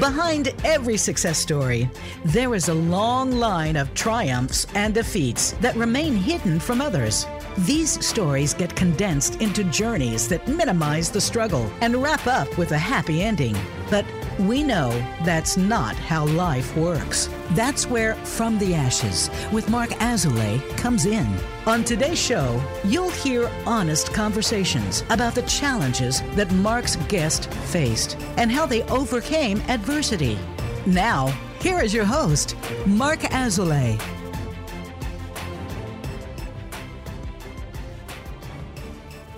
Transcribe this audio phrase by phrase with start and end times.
[0.00, 1.90] Behind every success story,
[2.24, 7.26] there is a long line of triumphs and defeats that remain hidden from others.
[7.66, 12.78] These stories get condensed into journeys that minimize the struggle and wrap up with a
[12.78, 13.56] happy ending.
[13.90, 14.04] But
[14.38, 14.90] we know
[15.24, 17.28] that's not how life works.
[17.50, 21.26] That's where From the Ashes with Marc Azoulay comes in.
[21.66, 28.52] On today's show, you'll hear honest conversations about the challenges that Marc's guest faced and
[28.52, 30.38] how they overcame adversity.
[30.86, 31.26] Now,
[31.60, 32.54] here is your host,
[32.86, 34.00] Marc Azoulay.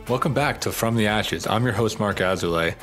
[0.08, 1.46] Welcome back to From the Ashes.
[1.46, 2.74] I'm your host, Marc Azoulay,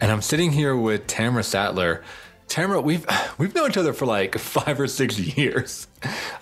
[0.00, 2.02] and I'm sitting here with Tamra Sattler.
[2.48, 3.06] Tamra, we've
[3.38, 5.86] we've known each other for like five or six years.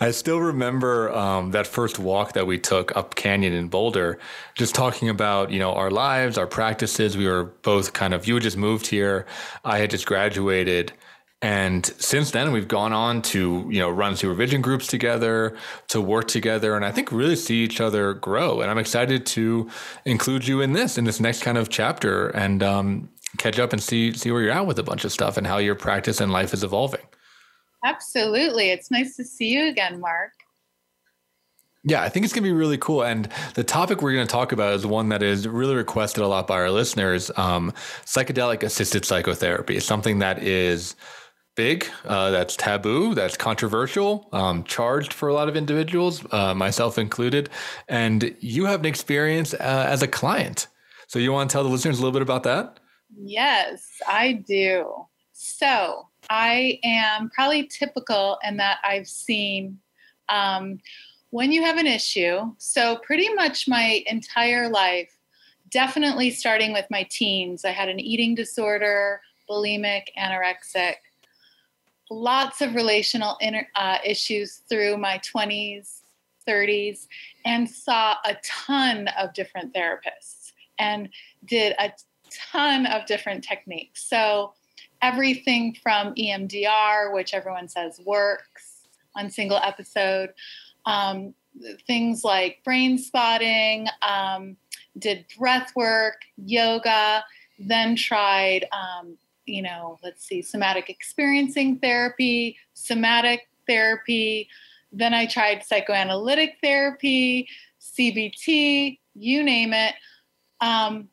[0.00, 4.18] I still remember um, that first walk that we took up Canyon in Boulder,
[4.54, 7.16] just talking about you know our lives, our practices.
[7.16, 9.26] We were both kind of you had just moved here,
[9.64, 10.92] I had just graduated,
[11.40, 15.56] and since then, we've gone on to, you know, run supervision groups together,
[15.86, 18.60] to work together, and I think really see each other grow.
[18.60, 19.70] And I'm excited to
[20.04, 23.82] include you in this, in this next kind of chapter, and um, catch up and
[23.82, 26.32] see see where you're at with a bunch of stuff and how your practice and
[26.32, 27.02] life is evolving.
[27.84, 30.32] Absolutely, it's nice to see you again, Marc.
[31.84, 33.02] Yeah, I think it's going to be really cool.
[33.02, 36.26] And the topic we're going to talk about is one that is really requested a
[36.26, 37.72] lot by our listeners um,
[38.04, 39.76] psychedelic assisted psychotherapy.
[39.76, 40.96] It's something that is
[41.54, 46.98] big, uh, that's taboo, that's controversial, um, charged for a lot of individuals, uh, myself
[46.98, 47.48] included.
[47.88, 50.66] And you have an experience uh, as a client.
[51.06, 52.80] So you want to tell the listeners a little bit about that?
[53.16, 55.06] Yes, I do.
[55.32, 59.78] So I am probably typical in that I've seen
[60.28, 60.80] um,
[61.30, 62.52] when you have an issue.
[62.58, 65.10] So pretty much my entire life,
[65.70, 70.96] definitely starting with my teens, I had an eating disorder, bulimic, anorexic
[72.10, 76.02] lots of relational inter, uh, issues through my 20s,
[76.46, 77.06] 30s,
[77.44, 81.08] and saw a ton of different therapists and
[81.44, 81.90] did a
[82.30, 84.04] ton of different techniques.
[84.08, 84.52] So,
[85.00, 88.82] everything from EMDR, which everyone says works
[89.14, 90.30] on single episode,
[90.86, 91.34] um,
[91.86, 94.56] things like brain spotting, um,
[94.98, 97.24] did breath work, yoga,
[97.58, 99.16] then tried um,
[99.48, 104.48] you know, let's see, somatic experiencing therapy, somatic therapy.
[104.92, 107.48] Then I tried psychoanalytic therapy,
[107.80, 109.94] CBT, you name it.
[110.60, 111.08] Um,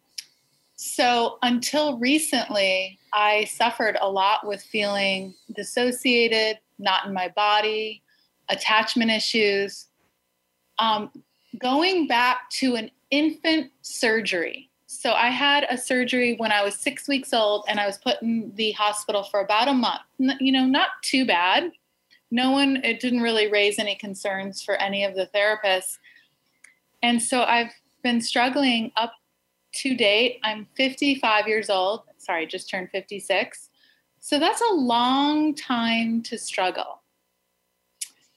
[0.85, 8.03] so until recently, I suffered a lot with feeling dissociated, not in my body,
[8.49, 9.87] attachment issues.
[10.77, 11.09] Um,
[11.57, 17.07] going back to an infant surgery, so I had a surgery when I was six
[17.07, 20.01] weeks old, and I was put in the hospital for about a month.
[20.19, 21.71] You know, not too bad.
[22.29, 25.97] No one, it didn't really raise any concerns for any of the therapists.
[27.01, 27.71] And so I've
[28.03, 29.13] been struggling up
[29.75, 30.39] to date.
[30.43, 32.01] I'm 55 years old.
[32.17, 33.69] Sorry, just turned 56.
[34.19, 37.01] So that's a long time to struggle.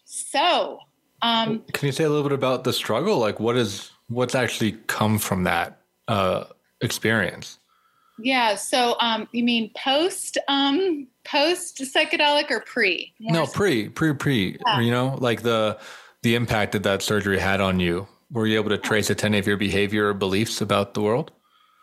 [0.05, 0.81] So,
[1.23, 3.19] um, can you say a little bit about the struggle?
[3.19, 5.79] Like, what is what's actually come from that?
[6.09, 6.45] uh,
[6.81, 7.59] experience?
[8.19, 8.57] Yeah.
[8.57, 13.13] So um, you mean post um, post psychedelic or pre?
[13.21, 14.59] More no, pre, pre, pre.
[14.67, 14.81] Yeah.
[14.81, 15.79] You know, like the
[16.23, 18.09] the impact that that surgery had on you.
[18.31, 21.01] Were you able to trace a to any of your behavior or beliefs about the
[21.01, 21.33] world?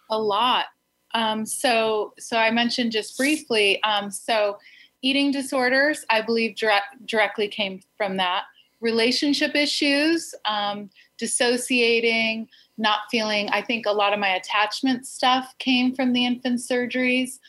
[0.09, 0.65] A lot.
[1.13, 3.81] Um, so so I mentioned just briefly.
[3.83, 4.57] Um, so
[5.01, 8.43] eating disorders, I believe, direct, directly came from that.
[8.81, 12.47] Relationship issues, um, dissociating
[12.77, 17.39] not feeling, I think a lot of my attachment stuff came from the infant surgeries,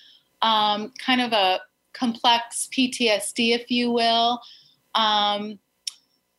[0.42, 1.60] um, kind of a
[1.92, 4.40] complex PTSD, if you will.
[4.94, 5.58] Um,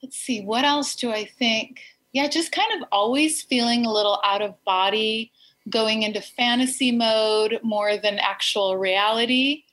[0.01, 1.81] let's see, what else do I think?
[2.17, 5.31] Yeah, just kind of always feeling a little out of body,
[5.69, 9.66] going into fantasy mode more than actual reality.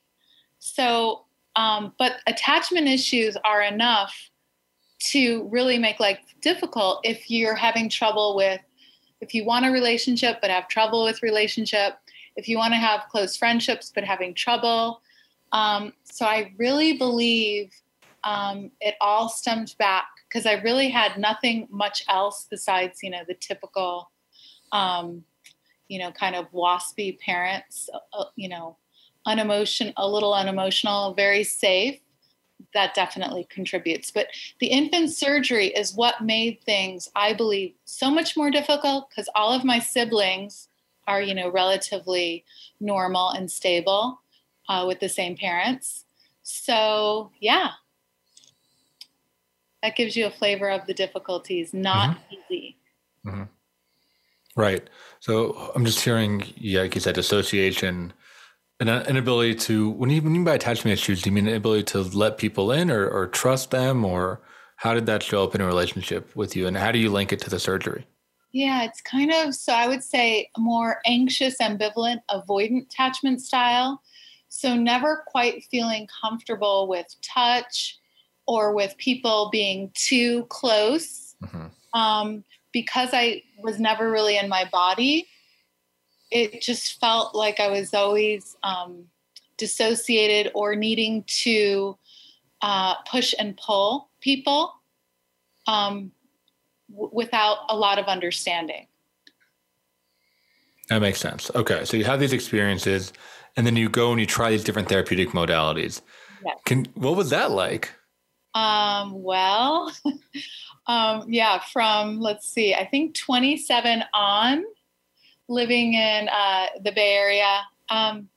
[0.59, 1.25] So,
[1.57, 4.15] um, but attachment issues are enough
[5.13, 8.61] to really make life difficult if you're having trouble with
[9.23, 11.95] if you want a relationship but have trouble with relationship,
[12.37, 15.01] if you want to have close friendships but having trouble.
[15.53, 17.73] Um, so I really believe
[18.23, 23.23] um, it all stemmed back because I really had nothing much else besides, you know,
[23.27, 24.11] the typical,
[24.73, 25.23] um,
[25.87, 28.77] you know, kind of waspy parents, uh, uh you know,
[29.29, 32.01] unemotion, a little unemotional, very safe
[32.73, 34.11] that definitely contributes.
[34.11, 34.27] But
[34.59, 39.53] the infant surgery is what made things, I believe, so much more difficult because all
[39.53, 40.69] of my siblings
[41.07, 42.45] are, you know, relatively
[42.81, 44.21] normal and stable.
[44.69, 46.07] uh, with the same parents.
[46.43, 47.73] So, yeah,
[49.85, 51.75] that gives you a flavor of the difficulties.
[51.75, 52.55] Not mm-hmm.
[52.55, 52.77] easy.
[53.27, 53.43] Mm-hmm.
[54.57, 54.89] Right.
[55.21, 58.15] So I'm just hearing, yeah, like you said, association,
[58.81, 59.91] an inability to.
[59.91, 62.91] When you, mean by attachment issues, do you mean an ability to let people in
[62.91, 64.41] or, or trust them, or
[64.77, 67.31] how did that show up in a relationship with you, and how do you link
[67.33, 68.07] it to the surgery?
[68.53, 74.01] Yeah, it's kind of so I would say more anxious, ambivalent, avoidant attachment style.
[74.49, 77.99] So never quite feeling comfortable with touch
[78.47, 81.35] or with people being too close.
[81.43, 81.99] Mm-hmm.
[81.99, 85.29] Um, because I was never really in my body,
[86.31, 89.05] it just felt like I was always um,
[89.57, 91.97] dissociated or needing to
[92.63, 94.75] uh, push and pull people
[95.69, 96.11] um,
[96.91, 98.89] w- without a lot of understanding.
[100.89, 101.51] That makes sense.
[101.55, 103.13] Okay, so you have these experiences,
[103.57, 106.03] and then you go and you try these different therapeutic modalities.
[106.45, 106.59] Yes.
[106.67, 107.93] Can what was that like?
[108.55, 109.93] Um, well,
[110.87, 114.65] um, yeah, from let's see, I think 27 on,
[115.49, 117.63] living in uh, the Bay Area.
[117.89, 118.29] Um,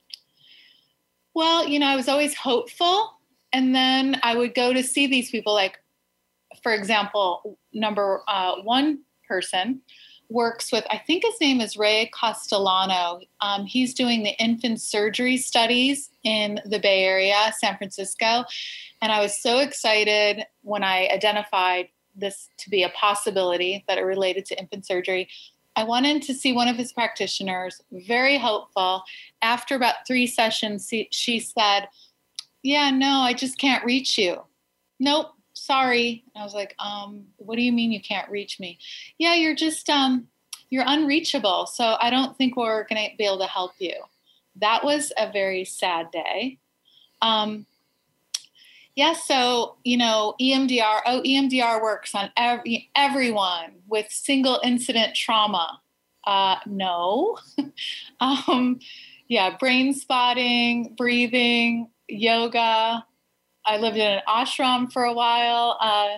[1.33, 3.11] well, you know, I was always hopeful,
[3.53, 5.53] and then I would go to see these people.
[5.53, 5.77] Like,
[6.63, 9.81] for example, number uh, one person
[10.29, 13.21] works with, I think his name is Ray Castellino.
[13.41, 18.43] Um, he's doing the infant surgery studies in the Bay Area, San Francisco.
[19.01, 24.01] And I was so excited when I identified this to be a possibility that it
[24.01, 25.29] related to infant surgery.
[25.75, 29.03] I went in to see one of his practitioners, very helpful.
[29.43, 31.87] After about three sessions, she said,
[32.63, 34.41] Yeah, no, I just can't reach you.
[34.99, 35.36] Nope,
[35.67, 36.23] sorry.
[36.35, 38.79] I was like, um, what do you mean you can't reach me?
[39.17, 40.27] Yeah, you're just um
[40.69, 41.67] you're unreachable.
[41.67, 43.95] So I don't think we're gonna be able to help you.
[44.55, 46.57] That was a very sad day.
[47.21, 47.65] Um,
[48.95, 51.01] yeah, so you know, EMDR.
[51.05, 55.81] Oh, EMDR works on every everyone with single incident trauma.
[56.25, 57.37] Uh, no,
[58.19, 58.79] um,
[59.27, 63.05] yeah, brain spotting, breathing, yoga.
[63.67, 65.77] I lived in an ashram for a while.
[65.79, 66.17] Uh,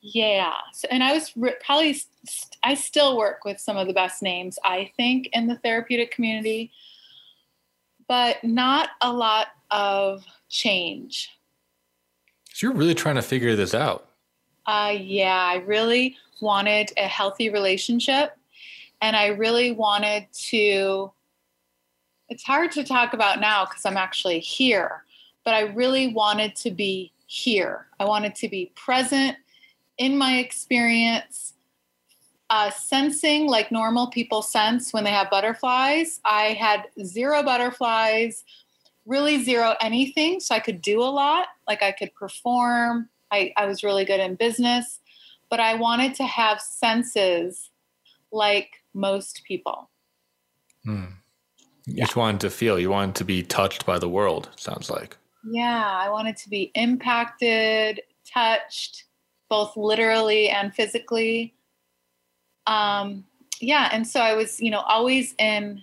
[0.00, 3.92] yeah, so, and I was re- probably st- I still work with some of the
[3.92, 6.70] best names I think in the therapeutic community,
[8.06, 11.30] but not a lot of change
[12.58, 14.08] so you're really trying to figure this out.
[14.66, 18.36] Uh, yeah, I really wanted a healthy relationship.
[19.00, 21.12] And I really wanted to,
[22.28, 25.04] it's hard to talk about now because I'm actually here,
[25.48, 27.86] but I really wanted to be here.
[27.98, 29.34] I wanted to be present
[29.96, 31.54] in my experience,
[32.50, 36.20] uh, sensing like normal people sense when they have butterflies.
[36.22, 38.44] I had zero butterflies
[39.06, 40.38] really zero anything.
[40.38, 43.08] So I could do a lot, like I could perform.
[43.32, 45.00] I, I was really good in business,
[45.48, 47.70] but I wanted to have senses
[48.30, 49.88] like most people.
[50.84, 51.04] Hmm.
[51.86, 52.04] You yeah.
[52.04, 55.16] just wanted to feel, you wanted to be touched by the world, sounds like.
[55.44, 59.04] Yeah, I wanted to be impacted, touched,
[59.48, 61.54] both literally and physically.
[62.66, 63.24] Um,
[63.60, 65.82] yeah, and so I was, you know, always in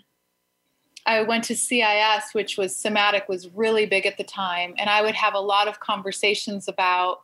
[1.06, 4.74] I went to CIS, which was somatic, was really big at the time.
[4.78, 7.22] And I would have a lot of conversations about,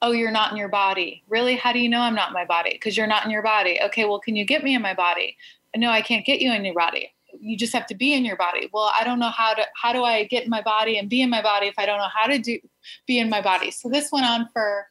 [0.00, 1.24] oh, you're not in your body.
[1.28, 1.56] Really?
[1.56, 2.70] How do you know I'm not in my body?
[2.72, 3.80] Because you're not in your body.
[3.86, 5.36] Okay, well, can you get me in my body?
[5.76, 7.12] No, I can't get you in your body.
[7.40, 8.68] You just have to be in your body.
[8.72, 11.22] Well, I don't know how to how do I get in my body and be
[11.22, 12.58] in my body if I don't know how to do
[13.06, 13.70] be in my body.
[13.70, 14.86] So this went on for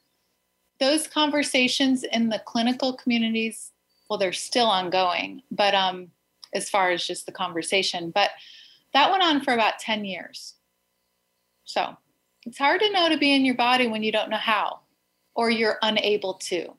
[0.80, 3.72] those conversations in the clinical communities.
[4.10, 6.12] Well, they're still ongoing, but um,
[6.54, 8.12] as far as just the conversation.
[8.12, 8.32] But
[8.94, 10.56] that went on for about 10 years.
[11.66, 11.98] So
[12.46, 14.80] it's hard to know to be in your body when you don't know how
[15.36, 16.74] or you're unable to.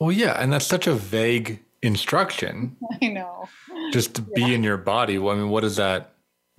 [0.00, 0.42] Well, yeah.
[0.42, 2.76] And that's such a vague instruction.
[3.02, 3.48] I know.
[3.92, 4.46] Just to yeah.
[4.46, 5.18] be in your body.
[5.18, 6.14] Well, I mean, what is that?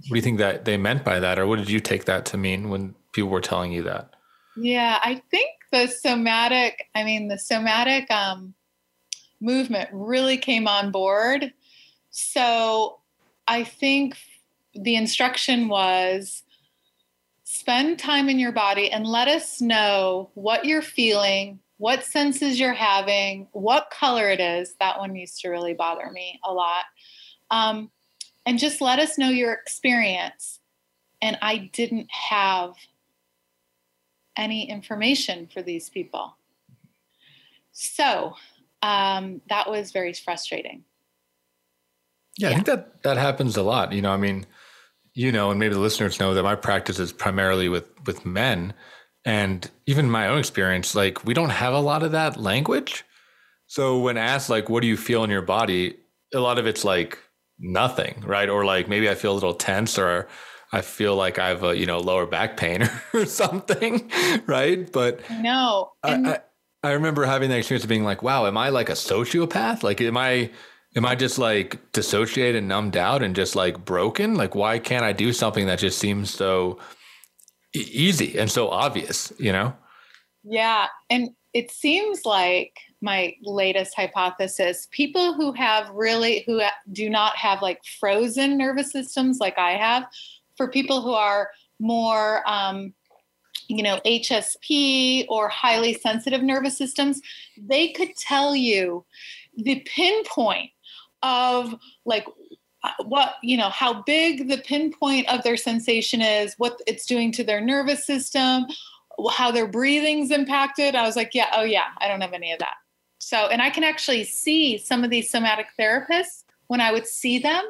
[0.08, 1.39] What do you think that they meant by that?
[1.39, 4.15] Or what did you take that to mean when people were telling you that?
[4.58, 8.53] Yeah, I think the somatic, I mean, the somatic um,
[9.39, 11.53] movement really came on board
[12.13, 13.00] so
[13.48, 14.18] I think
[14.75, 16.44] the instruction was
[17.44, 22.72] spend time in your body and let us know what you're feeling, what senses you're
[22.72, 24.74] having, what color it is.
[24.80, 26.86] That one used to really bother me a lot.
[27.52, 27.92] Um,
[28.46, 30.62] and just let us know your experience.
[31.22, 32.75] And I didn't have
[34.38, 36.38] any information for these people.
[37.74, 38.36] So
[38.82, 40.86] um, that was very frustrating.
[42.38, 43.92] Yeah, yeah, I think that that happens a lot.
[43.92, 44.46] You know, I mean,
[45.16, 48.74] you know, and maybe the listeners know that my practice is primarily with with men,
[49.25, 53.06] and even my own experience, like we don't have a lot of that language.
[53.68, 55.98] So when asked like, "What do you feel in your body?"
[56.34, 57.20] a lot of it's like
[57.60, 58.50] nothing, right?
[58.50, 60.27] Or like maybe I feel a little tense, or
[60.72, 64.12] I feel like I have a you know lower back pain or something,
[64.48, 64.92] right?
[64.92, 66.39] But no, I, I,
[66.84, 69.84] I remember having that experience of being like, "Wow, am I like a sociopath?
[69.84, 70.51] Like, am I?"
[70.96, 74.36] Am I just like dissociated and numbed out and just like broken?
[74.36, 76.77] Like, why can't I do something that just seems so
[77.74, 79.75] easy and so obvious, you know?
[80.44, 80.88] Yeah.
[81.10, 86.62] And it seems like my latest hypothesis people who have really, who
[86.92, 90.06] do not have like frozen nervous systems like I have,
[90.56, 91.50] for people who are
[91.80, 92.94] more, um,
[93.68, 97.22] you know, HSP or highly sensitive nervous systems,
[97.58, 99.06] they could tell you
[99.56, 100.72] the pinpoint
[101.22, 101.75] of
[102.06, 102.25] like
[103.06, 107.44] what you know how big the pinpoint of their sensation is what it's doing to
[107.44, 108.66] their nervous system
[109.32, 110.96] how their breathing's impacted.
[110.96, 112.75] I was like yeah oh yeah i don't have any of that.
[113.20, 117.40] So and i can actually see some of these somatic therapists when i would see
[117.40, 117.63] them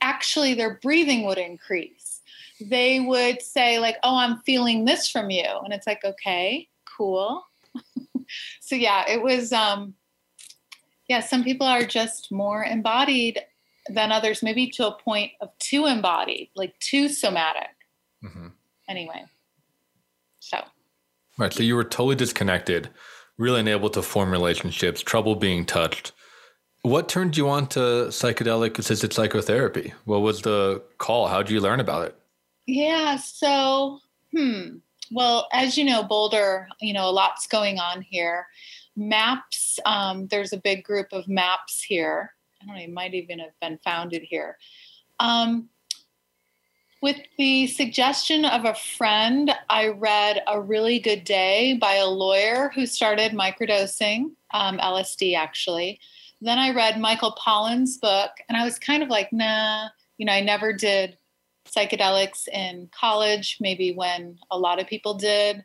[0.00, 2.20] actually their breathing would increase.
[2.60, 5.46] They would say like oh i'm feeling this from you.
[5.64, 7.44] And it's like okay cool.
[8.60, 9.94] So yeah it was um
[11.08, 13.38] yeah, some people are just more embodied
[13.88, 17.70] than others, maybe to a point of too embodied, like too somatic.
[18.24, 18.48] Mm-hmm.
[18.88, 19.24] Anyway,
[20.40, 20.58] so.
[21.38, 21.52] Right.
[21.52, 22.90] So you were totally disconnected,
[23.38, 26.12] really unable to form relationships, trouble being touched.
[26.82, 29.94] What turned you on to psychedelic assisted psychotherapy?
[30.04, 31.28] What was the call?
[31.28, 32.16] How did you learn about it?
[32.66, 33.16] Yeah.
[33.16, 34.00] So,
[34.36, 34.78] hmm.
[35.10, 38.46] Well, as you know, Boulder, you know, a lot's going on here.
[38.96, 42.34] MAPS, um, there's a big group of MAPS here.
[42.62, 44.58] I don't know, it might even have been founded here.
[45.18, 45.68] Um,
[47.00, 52.70] with the suggestion of a friend, I read A Really Good Day by a lawyer
[52.74, 55.98] who started microdosing, um, LSD actually.
[56.40, 59.88] Then I read Michael Pollan's book, and I was kind of like, nah,
[60.18, 61.18] you know, I never did
[61.68, 65.64] psychedelics in college, maybe when a lot of people did.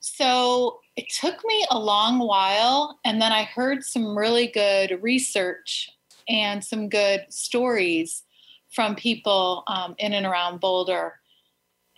[0.00, 2.98] So it took me a long while.
[3.04, 5.90] And then I heard some really good research
[6.28, 8.22] and some good stories
[8.70, 11.14] from people um, in and around Boulder.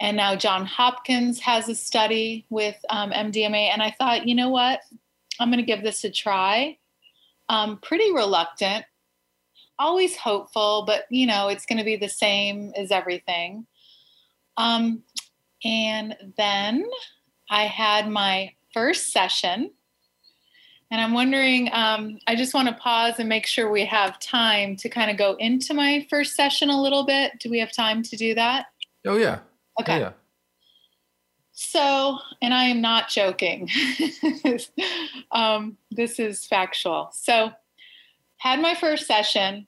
[0.01, 3.71] And now John Hopkins has a study with um, MDMA.
[3.73, 4.81] And I thought, you know what?
[5.41, 6.79] I'm going to give this a try.
[7.49, 8.85] Um, pretty reluctant,
[9.79, 13.67] always hopeful, but you know, it's going to be the same as everything.
[14.57, 15.03] Um,
[15.65, 16.85] and then
[17.49, 19.71] I had my first session.
[20.91, 24.77] And I'm wondering, um, I just want to pause and make sure we have time
[24.77, 27.33] to kind of go into my first session a little bit.
[27.41, 28.67] Do we have time to do that?
[29.07, 29.39] Oh, yeah.
[29.81, 29.97] Okay.
[29.97, 30.13] Oh, yeah.
[31.53, 33.71] So, and I am not joking.
[35.33, 37.09] um, this is factual.
[37.15, 37.53] So,
[38.37, 39.67] had my first session.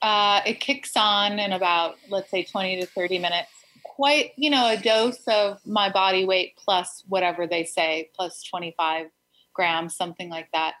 [0.00, 3.50] Uh, it kicks on in about, let's say, 20 to 30 minutes
[3.96, 9.06] quite, you know, a dose of my body weight plus whatever they say, plus 25
[9.54, 10.74] grams, something like that.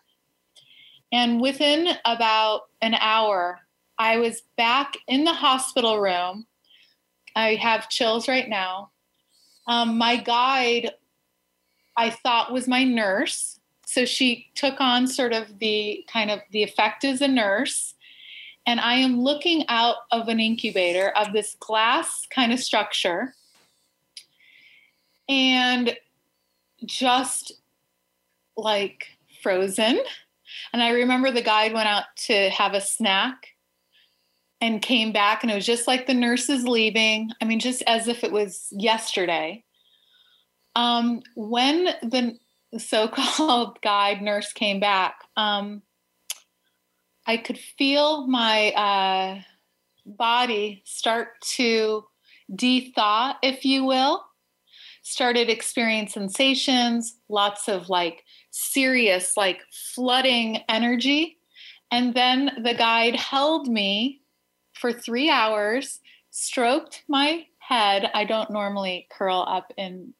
[1.10, 3.60] And within about an hour,
[3.98, 6.46] I was back in the hospital room.
[7.34, 8.90] I have chills right now.
[9.66, 10.90] Um, my guide,
[11.96, 13.58] I thought was my nurse.
[13.86, 17.94] So she took on sort of the kind of the effect as a nurse
[18.66, 23.34] and I am looking out of an incubator of this glass kind of structure
[25.28, 25.96] and
[26.84, 27.52] just
[28.56, 29.06] like
[29.42, 30.00] frozen.
[30.72, 33.48] And I remember the guide went out to have a snack
[34.60, 37.30] and came back, and it was just like the nurses leaving.
[37.40, 39.64] I mean, just as if it was yesterday.
[40.74, 42.38] Um, when the
[42.78, 45.82] so called guide nurse came back, um,
[47.26, 49.40] I could feel my uh,
[50.04, 52.04] body start to
[52.54, 54.24] de-thaw, if you will.
[55.02, 59.60] Started experiencing sensations, lots of like serious, like
[59.94, 61.38] flooding energy.
[61.90, 64.22] And then the guide held me
[64.74, 68.10] for three hours, stroked my head.
[68.14, 70.14] I don't normally curl up in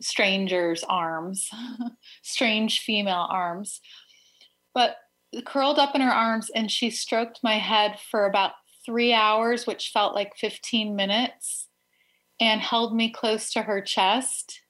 [0.00, 1.48] strangers' arms,
[2.22, 3.80] strange female arms,
[4.74, 4.96] but
[5.44, 8.52] curled up in her arms and she stroked my head for about
[8.84, 11.68] three hours, which felt like 15 minutes,
[12.40, 14.62] and held me close to her chest.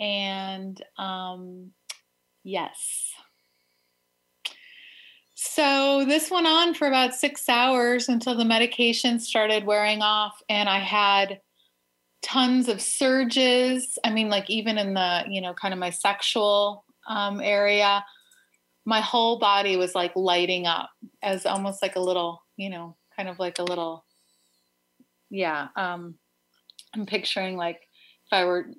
[0.00, 1.72] And um,
[2.44, 3.12] yes.
[5.34, 10.68] So this went on for about six hours until the medication started wearing off, and
[10.68, 11.40] I had
[12.22, 13.98] tons of surges.
[14.04, 18.04] I mean, like even in the, you know, kind of my sexual um, area,
[18.88, 20.88] my whole body was like lighting up
[21.22, 24.02] as almost like a little, you know, kind of like a little,
[25.28, 25.68] yeah.
[25.76, 26.14] Um,
[26.94, 28.70] I'm picturing like if I were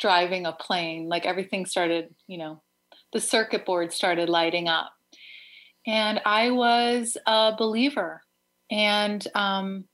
[0.00, 2.62] driving a plane, like everything started, you know,
[3.12, 4.90] the circuit board started lighting up.
[5.86, 8.22] And I was a believer.
[8.72, 9.84] And um,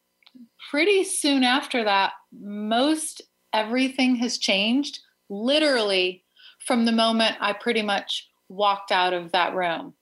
[0.71, 3.21] pretty soon after that, most
[3.53, 6.25] everything has changed literally
[6.67, 9.95] from the moment I pretty much walked out of that room.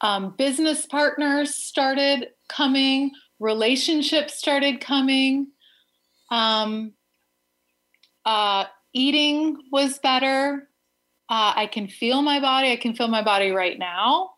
[0.00, 5.48] Um, business partners started coming, relationships started coming.
[6.30, 6.94] Um,
[8.24, 10.68] uh, eating was better.
[11.28, 12.72] Uh, I can feel my body.
[12.72, 14.30] I can feel my body right now.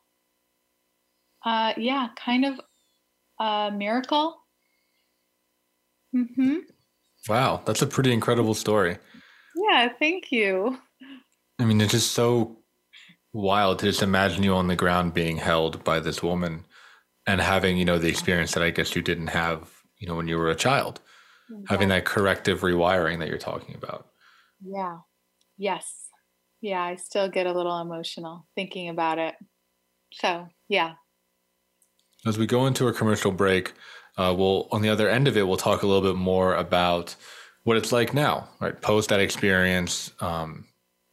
[1.45, 2.61] Uh, yeah, kind of
[3.39, 4.39] a miracle.
[6.15, 6.59] Mm-hmm.
[7.29, 8.99] Wow, that's a pretty incredible story.
[9.57, 10.79] Yeah, thank you.
[11.59, 12.59] I mean, it's just so
[13.35, 16.64] wild to just imagine you on the ground being held by this woman
[17.26, 20.29] and having, you know, the experience that I guess you didn't have, you know, when
[20.29, 21.00] you were a child,
[21.50, 21.59] yeah.
[21.69, 24.07] having that corrective rewiring that you're talking about.
[24.64, 24.99] Yeah.
[25.59, 26.09] Yes.
[26.61, 29.35] Yeah, I still get a little emotional thinking about it.
[30.12, 30.95] So, yeah.
[32.25, 33.73] As we go into a commercial break,
[34.17, 37.17] uh, we'll on the other end of it, we'll talk a little bit more about
[37.64, 38.81] what it's like now, right?
[38.81, 40.12] Post that experience.
[40.21, 40.67] Um,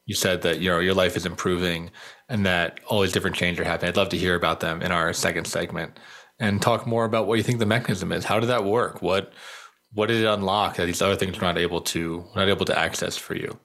[0.05, 1.91] you said that you know your life is improving
[2.29, 3.89] and that all these different changes are happening.
[3.89, 5.99] I'd love to hear about them in our second segment
[6.39, 8.25] and talk more about what you think the mechanism is.
[8.25, 9.01] How did that work?
[9.01, 9.33] What
[9.93, 12.77] what did it unlock that these other things are not able to not able to
[12.77, 13.59] access for you?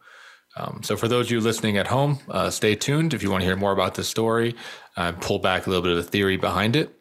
[0.57, 3.43] Um, so for those of you listening at home, uh, stay tuned if you want
[3.43, 4.57] to hear more about this story.
[4.97, 6.97] Uh, pull back a little bit of the theory behind it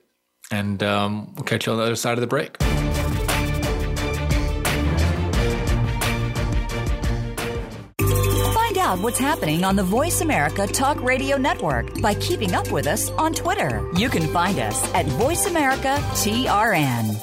[0.51, 2.57] and um, we'll catch you on the other side of the break.
[8.85, 13.09] Out what's happening on the Voice America Talk Radio Network by keeping up with us
[13.17, 13.83] on Twitter.
[13.97, 17.19] You can find us at Voice America TRN.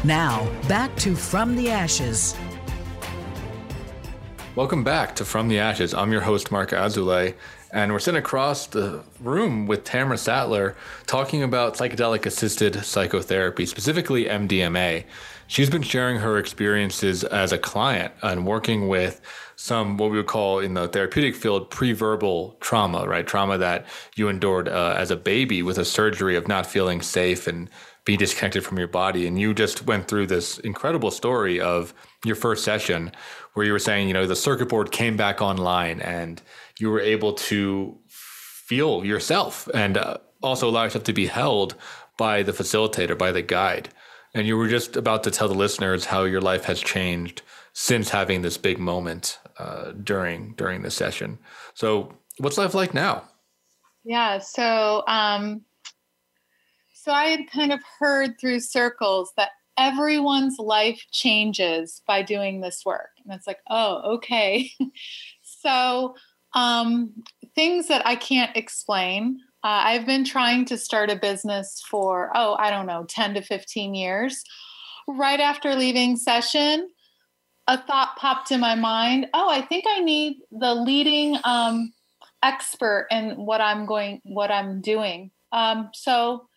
[0.05, 2.35] Now, back to From the Ashes.
[4.55, 5.93] Welcome back to From the Ashes.
[5.93, 7.33] I'm your host, Marc Azoulay.
[7.75, 14.27] And we're sitting across the room with Tamra Sattler talking about psychedelic assisted psychotherapy, specifically
[14.27, 15.03] MDMA.
[15.47, 19.19] She's been sharing her experiences as a client and working with
[19.57, 23.27] some what we would call in the therapeutic field pre-verbal trauma, right?
[23.27, 27.45] Trauma that you endured uh, as a baby with a surgery of not feeling safe
[27.45, 27.69] and
[28.05, 29.27] being disconnected from your body.
[29.27, 33.11] And you just went through this incredible story of your first session
[33.53, 36.41] where you were saying, you know, the circuit board came back online and
[36.79, 41.75] you were able to feel yourself and uh, also allow yourself to be held
[42.17, 43.89] by the facilitator, by the guide.
[44.33, 47.41] And you were just about to tell the listeners how your life has changed
[47.73, 51.37] since having this big moment uh, during during the session.
[51.73, 53.23] So, what's life like now?
[54.03, 54.39] Yeah.
[54.39, 55.61] So, um,
[56.93, 62.83] so I had kind of heard through circles that everyone's life changes by doing this
[62.85, 63.11] work.
[63.23, 64.69] And it's like, oh, okay.
[65.43, 66.15] so,
[66.55, 67.11] um,
[67.53, 69.39] things that I can't explain.
[69.63, 73.41] Uh, I've been trying to start a business for, oh, I don't know, 10 to
[73.41, 74.41] 15 years.
[75.07, 76.89] Right after leaving session,
[77.67, 79.27] a thought popped in my mind.
[79.33, 81.93] Oh, I think I need the leading um,
[82.43, 85.31] expert in what I'm going, what I'm doing.
[85.51, 86.47] Um, so,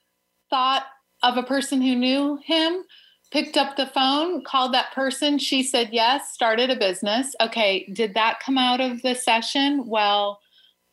[0.50, 0.86] thought
[1.22, 2.84] of a person who knew him,
[3.30, 5.38] picked up the phone, called that person.
[5.38, 7.34] She said yes, started a business.
[7.40, 9.86] Okay, did that come out of the session?
[9.86, 10.40] Well,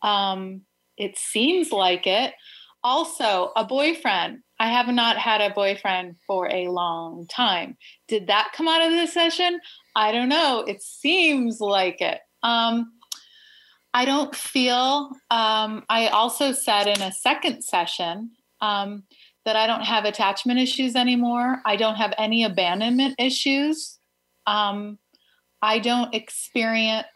[0.02, 0.62] um,
[0.98, 2.34] it seems like it.
[2.84, 4.40] Also, a boyfriend.
[4.60, 7.78] I have not had a boyfriend for a long time.
[8.08, 9.60] Did that come out of the session?
[9.96, 10.64] I don't know.
[10.66, 12.20] It seems like it.
[12.44, 12.94] Um,
[13.94, 19.04] I don't feel, um, I also said in a second session um,
[19.46, 21.62] that I don't have attachment issues anymore.
[21.66, 24.00] I don't have any abandonment issues.
[24.48, 24.98] Um,
[25.62, 27.08] I don't experience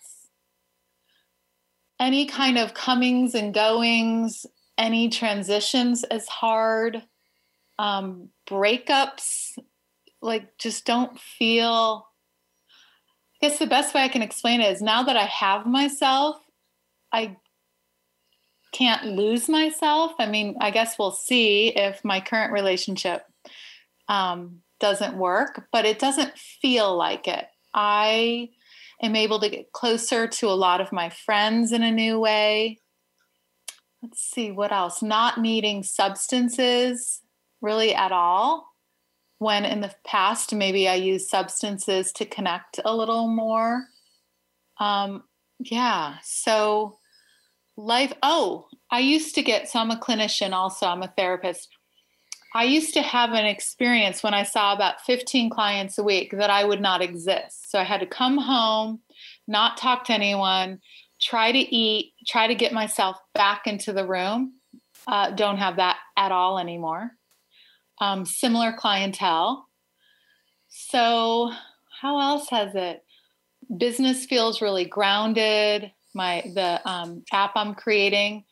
[2.00, 4.46] any kind of comings and goings,
[4.78, 7.04] any transitions as hard.
[7.78, 9.58] Um, breakups,
[10.22, 12.08] like, just don't feel.
[13.42, 16.38] I guess the best way I can explain it is now that I have myself,
[17.12, 17.38] I
[18.72, 20.14] can't lose myself.
[20.20, 23.24] I mean, I guess we'll see if my current relationship
[24.08, 27.46] um, doesn't work, but it doesn't feel like it.
[27.74, 28.50] I
[29.02, 32.80] am able to get closer to a lot of my friends in a new way.
[34.02, 35.02] Let's see what else.
[35.02, 37.22] Not needing substances
[37.62, 38.68] really at all.
[39.40, 43.86] When in the past, maybe I used substances to connect a little more.
[44.80, 45.24] Um,
[45.60, 46.18] yeah.
[46.24, 46.99] So,
[47.80, 51.70] life oh i used to get so i'm a clinician also i'm a therapist.
[52.56, 56.50] I used to have an experience when i saw about 15 clients a week that
[56.50, 57.72] i would not exist.
[57.72, 59.00] So i had to come home
[59.48, 60.80] not talk to anyone
[61.22, 64.54] try to eat try to get myself back into the room.
[65.08, 67.12] Uh, don't have that at all anymore.
[68.02, 69.68] Um, similar clientele.
[70.68, 71.52] So
[72.02, 73.04] how else has it?
[73.78, 78.46] Business feels really grounded my the um, app I'm creating.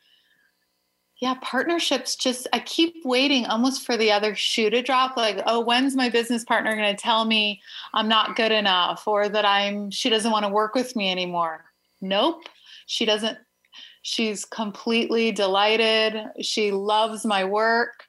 [1.20, 5.16] Yeah, partnerships just I keep waiting almost for the other shoe to drop.
[5.16, 7.60] Like, oh, when's my business partner going to tell me
[7.92, 11.64] I'm not good enough or that I'm she doesn't want to work with me anymore?
[12.00, 12.42] Nope.
[12.86, 13.36] She doesn't
[14.02, 16.16] she's completely delighted.
[16.40, 18.04] She loves my work.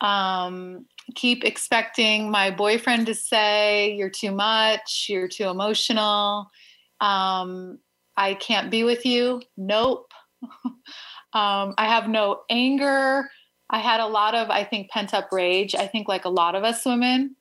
[0.00, 6.50] Um, keep expecting my boyfriend to say you're too much, you're too emotional.
[7.00, 7.78] Um,
[8.16, 9.42] I can't be with you.
[9.56, 10.12] Nope.
[10.64, 13.28] um, I have no anger.
[13.70, 15.74] I had a lot of, I think, pent up rage.
[15.74, 17.36] I think, like a lot of us women,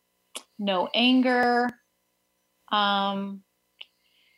[0.58, 1.70] no anger.
[2.72, 3.44] Um,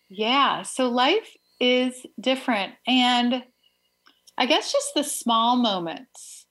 [0.10, 0.63] yeah.
[0.63, 2.74] So life is different.
[2.88, 3.43] And
[4.38, 6.45] I guess just the small moments.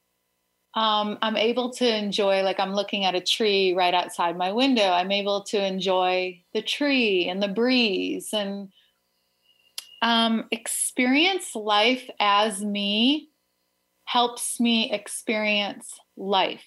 [0.75, 4.90] Um, I'm able to enjoy, like, I'm looking at a tree right outside my window.
[4.90, 8.70] I'm able to enjoy the tree and the breeze and
[10.05, 13.31] um, experience life as me
[14.05, 16.67] helps me experience life,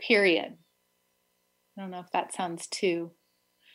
[0.00, 0.56] period.
[1.76, 3.10] I don't know if that sounds too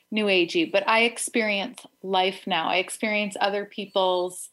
[0.09, 2.67] new agey, but I experience life now.
[2.67, 4.49] I experience other people's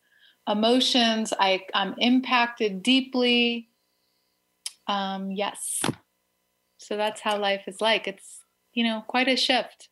[0.47, 1.33] emotions.
[1.41, 3.71] I, I'm impacted deeply.
[4.87, 5.81] Um, yes.
[6.77, 8.07] So that's how life is like.
[8.07, 8.43] It's,
[8.75, 9.89] you know, quite a shift.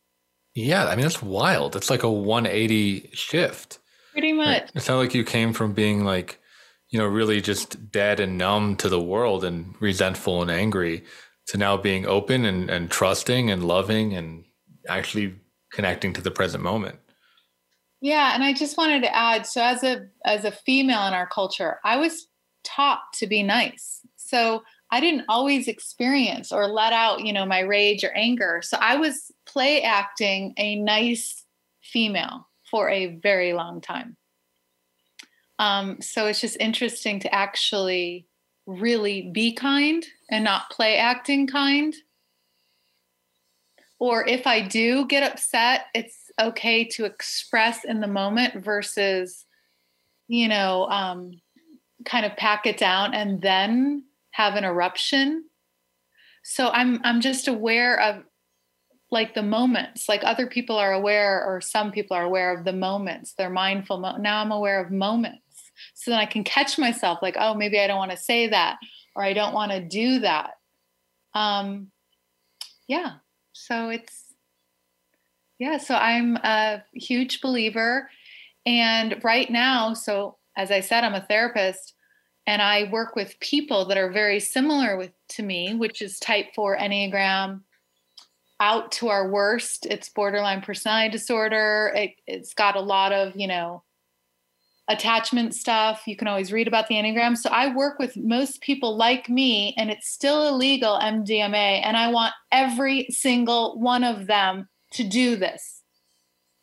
[0.54, 0.86] Yeah.
[0.86, 1.76] I mean, that's wild.
[1.76, 3.78] It's like a 180 shift.
[4.18, 4.70] Pretty much.
[4.74, 6.40] It sounded like you came from being like,
[6.88, 11.04] you know, really just dead and numb to the world and resentful and angry
[11.46, 14.44] to now being open and, and trusting and loving and
[14.88, 15.36] actually
[15.72, 16.98] connecting to the present moment.
[18.00, 21.28] Yeah, and I just wanted to add so as a as a female in our
[21.28, 22.26] culture, I was
[22.64, 24.00] taught to be nice.
[24.16, 28.62] So I didn't always experience or let out, you know, my rage or anger.
[28.64, 31.44] So I was play acting a nice
[31.84, 34.16] female for a very long time.
[35.58, 38.26] Um, so it's just interesting to actually
[38.66, 41.94] really be kind and not play acting kind.
[43.98, 49.44] Or if I do get upset, it's okay to express in the moment versus,
[50.28, 51.40] you know, um,
[52.04, 55.44] kind of pack it down and then have an eruption.
[56.44, 58.22] So I'm I'm just aware of
[59.10, 62.72] like the moments like other people are aware or some people are aware of the
[62.72, 65.40] moments they're mindful mo- now i'm aware of moments
[65.94, 68.76] so then i can catch myself like oh maybe i don't want to say that
[69.16, 70.50] or i don't want to do that
[71.34, 71.88] um,
[72.88, 73.14] yeah,
[73.52, 74.24] so it's,
[75.58, 78.10] yeah, so I'm a huge believer.
[78.66, 81.94] And right now, so as I said, I'm a therapist
[82.46, 86.46] and I work with people that are very similar with to me, which is type
[86.54, 87.60] 4 Enneagram
[88.60, 89.86] out to our worst.
[89.86, 91.92] It's borderline personality disorder.
[91.94, 93.82] It, it's got a lot of, you know,
[94.88, 96.02] attachment stuff.
[96.06, 97.36] You can always read about the Enneagram.
[97.36, 101.82] So I work with most people like me, and it's still illegal MDMA.
[101.84, 105.82] And I want every single one of them to do this,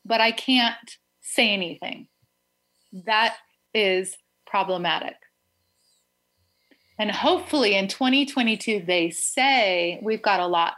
[0.03, 2.07] but I can't say anything.
[3.05, 3.35] That
[3.73, 5.15] is problematic.
[6.97, 10.75] And hopefully in 2022, they say we've got a lot.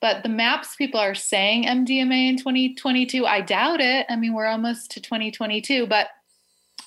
[0.00, 4.06] But the MAPS people are saying MDMA in 2022, I doubt it.
[4.08, 6.08] I mean, we're almost to 2022, but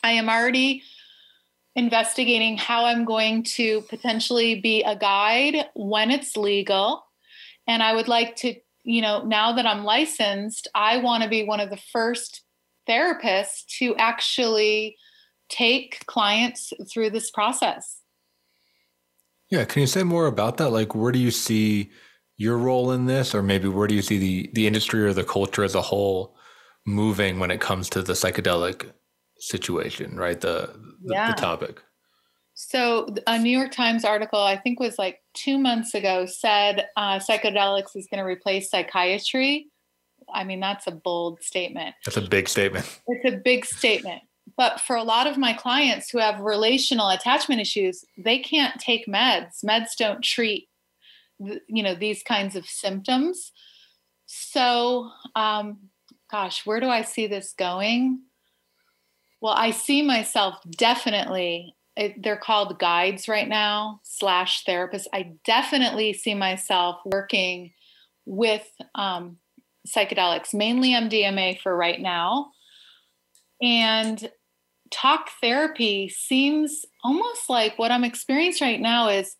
[0.03, 0.83] I am already
[1.75, 7.05] investigating how I'm going to potentially be a guide when it's legal.
[7.67, 11.43] And I would like to, you know, now that I'm licensed, I want to be
[11.43, 12.43] one of the first
[12.87, 14.97] therapists to actually
[15.49, 18.01] take clients through this process.
[19.49, 20.69] Yeah, can you say more about that?
[20.69, 21.89] Like, where do you see
[22.39, 25.25] your role in this, or maybe where do you see the the industry or the
[25.25, 26.35] culture as a whole
[26.87, 28.91] moving when it comes to the psychedelic
[29.37, 30.15] situation?
[30.15, 30.73] Right, the
[31.03, 31.31] the, yeah.
[31.31, 31.83] the topic.
[32.55, 37.19] So, a New York Times article, I think was like two months ago, said uh,
[37.19, 39.67] psychedelics is going to replace psychiatry.
[40.33, 41.95] I mean, that's a bold statement.
[42.05, 42.85] That's a big statement.
[43.07, 44.21] It's a big statement.
[44.57, 49.07] But for a lot of my clients who have relational attachment issues, they can't take
[49.07, 49.63] meds.
[49.63, 50.68] Meds don't treat,
[51.39, 53.51] you know, these kinds of symptoms.
[54.25, 55.89] So, um,
[56.29, 58.21] gosh, where do I see this going?
[59.41, 61.75] Well, I see myself definitely.
[61.95, 65.07] It, they're called guides right now slash therapists.
[65.13, 67.71] I definitely see myself working
[68.25, 69.37] with um,
[69.87, 72.51] psychedelics, mainly MDMA for right now.
[73.61, 74.29] And
[74.91, 79.35] talk therapy seems almost like what I'm experiencing right now is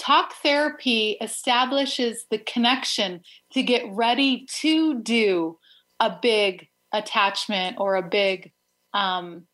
[0.00, 3.20] talk therapy establishes the connection
[3.52, 5.58] to get ready to do
[6.00, 8.52] a big attachment or a big
[8.94, 9.46] um,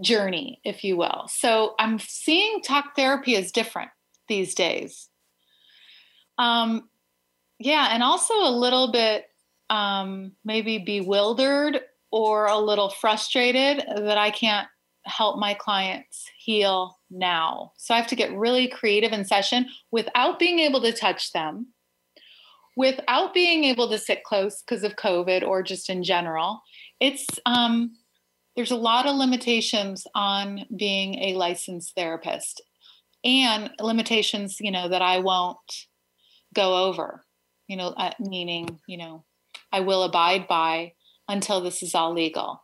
[0.00, 1.26] journey, if you will.
[1.28, 3.90] So I'm seeing talk therapy as different
[4.28, 5.08] these days.
[6.36, 6.88] Um,
[7.58, 9.24] yeah, and also a little bit
[9.70, 11.80] um, maybe bewildered
[12.12, 14.68] or a little frustrated that I can't
[15.08, 17.72] help my clients heal now.
[17.76, 21.68] So I have to get really creative in session without being able to touch them,
[22.76, 26.62] without being able to sit close because of COVID or just in general.
[27.00, 27.96] It's um,
[28.56, 32.60] there's a lot of limitations on being a licensed therapist
[33.24, 35.58] and limitations, you know, that I won't
[36.54, 37.24] go over,
[37.66, 39.24] you know, uh, meaning, you know,
[39.72, 40.94] I will abide by
[41.28, 42.62] until this is all legal.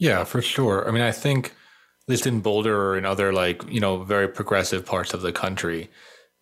[0.00, 0.88] Yeah, for sure.
[0.88, 4.28] I mean, I think at least in Boulder or in other like, you know, very
[4.28, 5.90] progressive parts of the country,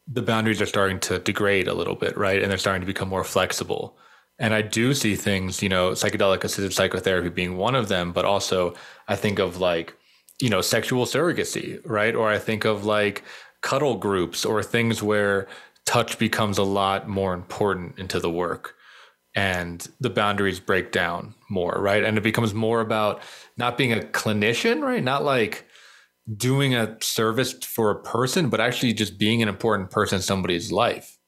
[0.06, 2.42] the boundaries are starting to degrade a little bit, right?
[2.42, 3.98] And they're starting to become more flexible.
[4.38, 8.26] And I do see things, you know, psychedelic assisted psychotherapy being one of them, but
[8.26, 8.74] also
[9.08, 9.94] I think of like,
[10.42, 12.16] you know, sexual surrogacy, right?
[12.16, 13.24] Or I think of like
[13.62, 15.48] cuddle groups or things where
[15.86, 18.76] touch becomes a lot more important into the work
[19.38, 22.02] and the boundaries break down more, right?
[22.02, 23.22] And it becomes more about
[23.56, 25.02] not being a clinician, right?
[25.02, 25.64] Not like
[26.36, 30.72] doing a service for a person, but actually just being an important person in somebody's
[30.72, 31.18] life,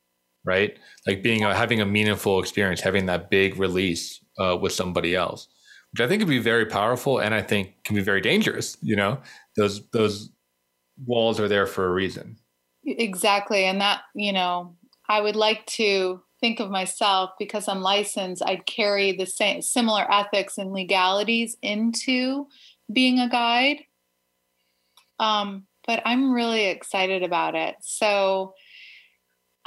[0.44, 0.76] right?
[1.06, 5.46] Like being a, having a meaningful experience, having that big release uh, with somebody else,
[5.92, 8.76] which I think can be very powerful and I think can be very dangerous.
[8.82, 9.20] You know,
[9.54, 10.30] those those
[11.06, 12.38] walls are there for a reason.
[12.84, 14.74] Exactly, and that you know,
[15.08, 20.10] I would like to think of myself because I'm licensed, I'd carry the same similar
[20.12, 22.46] ethics and legalities into
[22.92, 23.84] being a guide.
[25.18, 27.76] Um, but I'm really excited about it.
[27.80, 28.54] So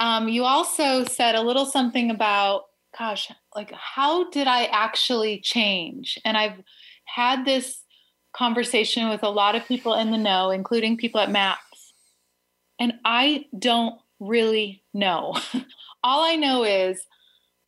[0.00, 2.64] um, you also said a little something about,
[2.98, 6.18] gosh, like how did I actually change?
[6.24, 6.60] And I've
[7.04, 7.82] had this
[8.34, 11.94] conversation with a lot of people in the know, including people at MAPS.
[12.80, 15.36] And I don't really know.
[16.04, 17.04] all I know is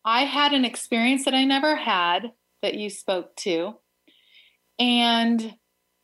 [0.05, 2.31] I had an experience that I never had
[2.63, 3.75] that you spoke to.
[4.79, 5.55] And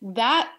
[0.01, 0.51] that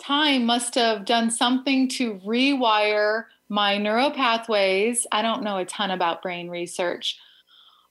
[0.00, 5.06] time must have done something to rewire my neural pathways.
[5.12, 7.16] I don't know a ton about brain research,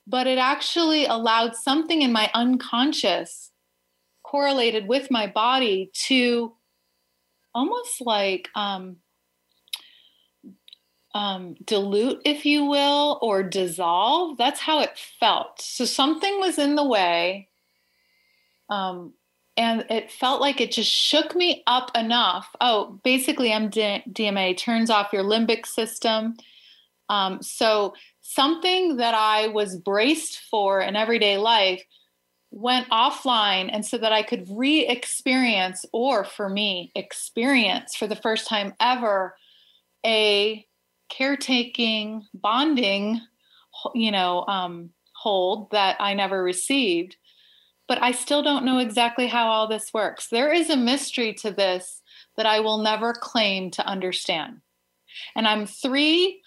[0.06, 3.52] but it actually allowed something in my unconscious
[4.24, 6.54] correlated with my body to
[7.54, 8.98] almost like um,
[11.15, 14.38] um, dilute, if you will, or dissolve.
[14.38, 15.62] That's how it felt.
[15.62, 17.47] So something was in the way.
[18.69, 19.13] Um,
[19.56, 22.49] and it felt like it just shook me up enough.
[22.60, 26.36] Oh, basically, MDMA turns off your limbic system.
[27.08, 31.82] Um, so something that I was braced for in everyday life
[32.51, 38.15] went offline and so that I could re experience, or for me, experience for the
[38.17, 39.38] first time ever
[40.06, 40.65] a
[41.10, 43.22] caretaking, bonding,
[43.94, 47.18] you know, um, hold that I never received.
[47.88, 50.28] But I still don't know exactly how all this works.
[50.30, 52.02] There is a mystery to this
[52.36, 54.62] that I will never claim to understand.
[55.36, 56.41] And I'm three,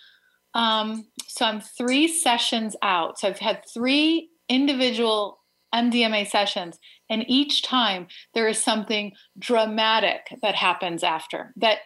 [0.55, 3.19] um, so I'm three sessions out.
[3.19, 5.39] So I've had three individual
[5.75, 6.79] MDMA sessions,
[7.11, 11.79] and each time there is something dramatic that happens after that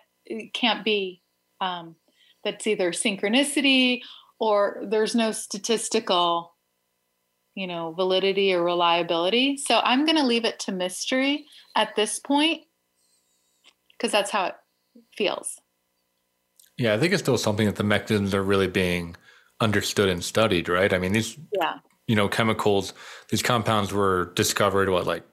[0.54, 1.20] can't be
[1.60, 1.96] um,
[2.44, 4.00] that's either synchronicity
[4.38, 6.54] or there's no statistical
[7.54, 9.56] you know validity or reliability.
[9.56, 12.62] So i'm going to leave it to mystery at this point
[13.92, 14.54] because that's how it
[15.16, 15.60] feels.
[16.76, 19.16] Yeah i think it's still something that the mechanisms are really being
[19.60, 20.92] understood and studied right?
[20.92, 21.78] I mean these yeah.
[22.06, 22.94] you know chemicals
[23.28, 25.24] these compounds were discovered what like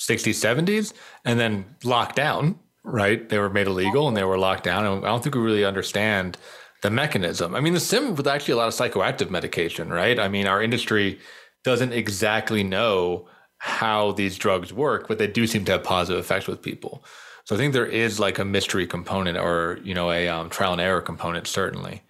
[0.00, 0.92] 60s 70s
[1.24, 3.28] and then locked down right?
[3.28, 4.86] They were made illegal and they were locked down.
[4.86, 6.36] And I don't think we really understand
[6.82, 7.54] the mechanism.
[7.54, 10.18] I mean, the sim was actually a lot of psychoactive medication, right?
[10.18, 11.18] I mean, our industry
[11.64, 16.46] doesn't exactly know how these drugs work, but they do seem to have positive effects
[16.46, 17.04] with people.
[17.44, 20.72] So I think there is like a mystery component or, you know, a um, trial
[20.72, 22.02] and error component, certainly.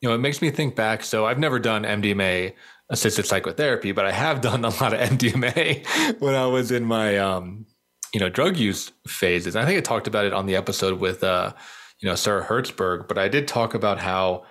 [0.00, 1.02] You know, it makes me think back.
[1.02, 2.54] So I've never done MDMA
[2.88, 7.18] assisted psychotherapy, but I have done a lot of MDMA when I was in my
[7.18, 7.66] um,
[8.14, 9.56] you know drug use phases.
[9.56, 11.52] I think I talked about it on the episode with uh,
[12.00, 14.44] you know Sarah Hertzberg, but I did talk about how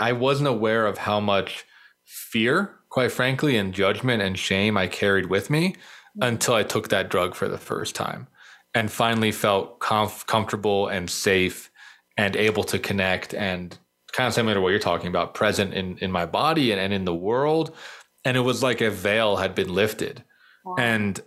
[0.00, 1.66] I wasn't aware of how much
[2.04, 5.74] fear, quite frankly, and judgment and shame I carried with me
[6.20, 8.28] until I took that drug for the first time
[8.74, 11.70] and finally felt comf- comfortable and safe
[12.16, 13.76] and able to connect and
[14.12, 16.92] kind of similar to what you're talking about, present in in my body and, and
[16.92, 17.74] in the world.
[18.24, 20.22] And it was like a veil had been lifted.
[20.64, 20.76] Wow.
[20.78, 21.20] And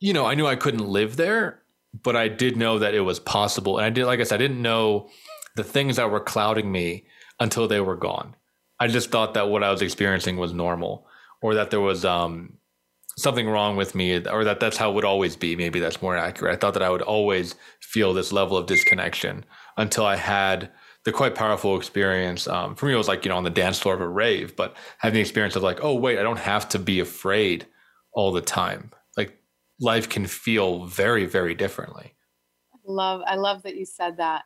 [0.00, 1.62] you know, I knew I couldn't live there,
[2.02, 3.78] but I did know that it was possible.
[3.78, 5.08] And I did, like I said, I didn't know
[5.56, 7.06] the things that were clouding me
[7.40, 8.36] until they were gone.
[8.80, 11.06] I just thought that what I was experiencing was normal
[11.42, 12.58] or that there was um,
[13.16, 15.56] something wrong with me or that that's how it would always be.
[15.56, 16.54] Maybe that's more accurate.
[16.54, 19.44] I thought that I would always feel this level of disconnection
[19.76, 20.70] until I had
[21.04, 22.46] the quite powerful experience.
[22.46, 24.54] Um, for me, it was like, you know, on the dance floor of a rave,
[24.54, 27.66] but having the experience of like, oh, wait, I don't have to be afraid
[28.12, 28.92] all the time
[29.80, 32.14] life can feel very, very differently.
[32.86, 34.44] Love, I love that you said that.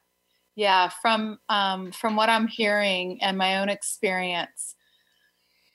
[0.55, 4.75] Yeah, from um, from what I'm hearing and my own experience,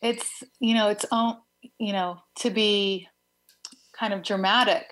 [0.04, 1.38] it's you know it's own
[1.80, 3.08] you know to be
[3.98, 4.86] kind of dramatic,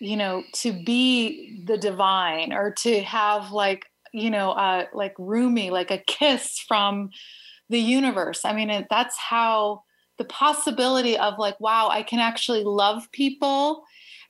[0.00, 5.70] you know to be the divine or to have like you know uh, like Rumi
[5.70, 7.10] like a kiss from
[7.68, 8.44] the universe.
[8.44, 9.84] I mean, that's how
[10.18, 13.84] the possibility of like wow, I can actually love people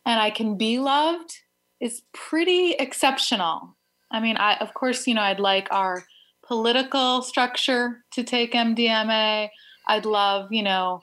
[0.06, 1.32] and I can be loved
[1.80, 3.76] is pretty exceptional.
[4.10, 6.04] I mean, I of course, you know, I'd like our
[6.46, 9.48] political structure to take MDMA.
[9.86, 11.02] I'd love, you know,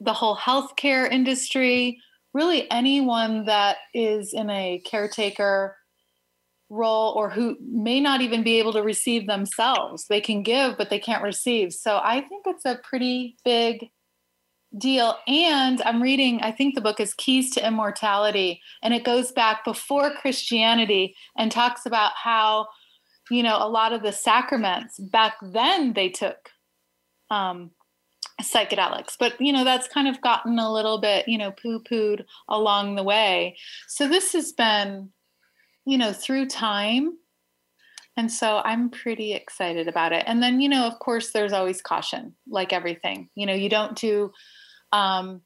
[0.00, 2.00] the whole healthcare industry,
[2.32, 5.76] really anyone that is in a caretaker
[6.70, 10.06] role or who may not even be able to receive themselves.
[10.08, 11.72] They can give, but they can't receive.
[11.72, 13.90] So I think it's a pretty big
[14.78, 15.16] deal.
[15.26, 19.64] And I'm reading, I think the book is Keys to Immortality, and it goes back
[19.64, 22.68] before Christianity and talks about how,
[23.30, 26.50] you know, a lot of the sacraments back then they took
[27.30, 27.70] um,
[28.40, 32.24] psychedelics, but, you know, that's kind of gotten a little bit, you know, poo pooed
[32.48, 33.56] along the way.
[33.88, 35.10] So this has been,
[35.84, 37.18] you know, through time.
[38.16, 40.24] And so I'm pretty excited about it.
[40.26, 43.30] And then, you know, of course, there's always caution, like everything.
[43.34, 44.32] You know, you don't do
[44.92, 45.42] um,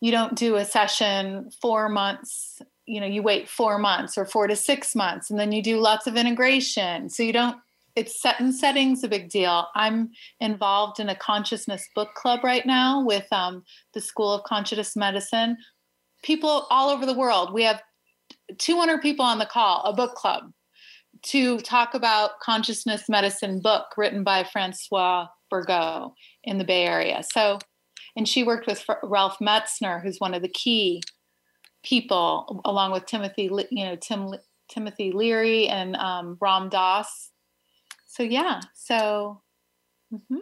[0.00, 4.46] you don't do a session four months you know you wait four months or four
[4.46, 7.08] to six months and then you do lots of integration.
[7.08, 7.56] So you don't
[7.96, 9.68] it's set in settings a big deal.
[9.76, 10.10] I'm
[10.40, 13.62] involved in a consciousness book club right now with um,
[13.92, 15.56] the school of conscious medicine.
[16.24, 17.82] People all over the world we have
[18.58, 20.52] 200 people on the call a book club
[21.22, 26.12] to talk about consciousness medicine book written by Françoise Bourzat
[26.42, 27.22] in the bay area.
[27.32, 27.58] So
[28.16, 31.02] and she worked with Ralph Metzner, who's one of the key
[31.82, 34.34] people, along with Timothy, you know, Tim,
[34.68, 37.30] Timothy Leary and um, Ram Dass.
[38.06, 39.42] so yeah, so.
[40.12, 40.38] Mm-hmm.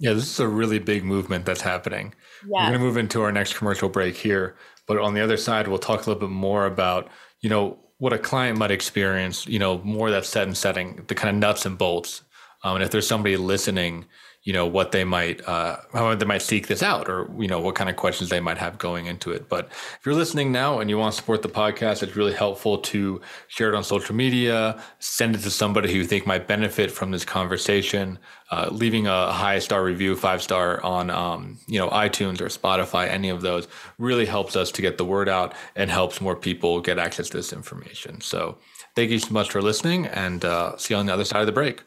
[0.00, 2.14] Yeah, this is a really big movement that's happening.
[2.42, 2.50] Yes.
[2.50, 4.56] We're going to move into our next commercial break here,
[4.86, 7.08] but on the other side, we'll talk a little bit more about
[7.40, 9.46] you know what a client might experience.
[9.46, 12.22] You know, more that set and setting, the kind of nuts and bolts.
[12.62, 14.06] Um, and if there's somebody listening
[14.44, 17.60] you know what they might uh, how they might seek this out or you know
[17.60, 19.48] what kind of questions they might have going into it.
[19.48, 22.78] But if you're listening now and you want to support the podcast it's really helpful
[22.78, 26.90] to share it on social media send it to somebody who you think might benefit
[26.90, 28.18] from this conversation
[28.50, 33.08] uh, leaving a high star review five star on um, you know itunes or spotify
[33.08, 33.68] any of those
[33.98, 37.36] really helps us to get the word out and helps more people get access to
[37.36, 38.20] this information.
[38.20, 38.56] So
[38.94, 41.46] thank you so much for listening and uh, see you on the other side of
[41.46, 41.82] the break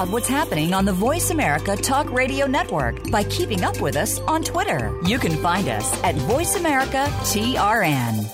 [0.00, 4.18] out what's happening on the Voice America Talk Radio Network by keeping up with us
[4.20, 4.98] on Twitter.
[5.04, 8.24] You can find us at Voice America TRN.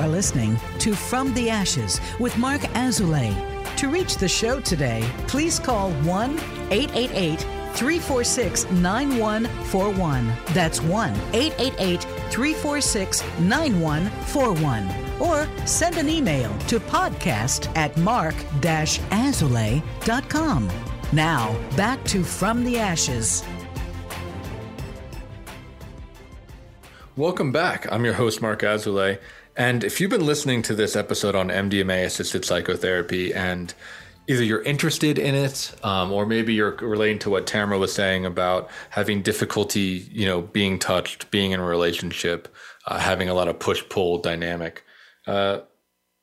[0.10, 3.34] listening to From the Ashes with Marc Azoulay.
[3.78, 6.38] To reach the show today, please call 1
[6.72, 7.40] 888
[7.74, 10.34] 346 9141.
[10.48, 14.90] That's 1 888 346 9141.
[15.22, 19.82] Or send an email to podcast at marc azoulay.com.
[21.12, 23.44] Now, back to From the Ashes.
[27.16, 27.86] Welcome back.
[27.92, 29.20] I'm your host, Marc Azoulay.
[29.60, 33.74] And if you've been listening to this episode on MDMA assisted psychotherapy and
[34.30, 38.26] either you're interested in it um, or maybe you're relating to what Tamra was saying
[38.26, 42.48] about having difficulty, you know, being touched, being in a relationship,
[42.88, 44.86] uh, having a lot of push pull dynamic,
[45.28, 45.60] uh,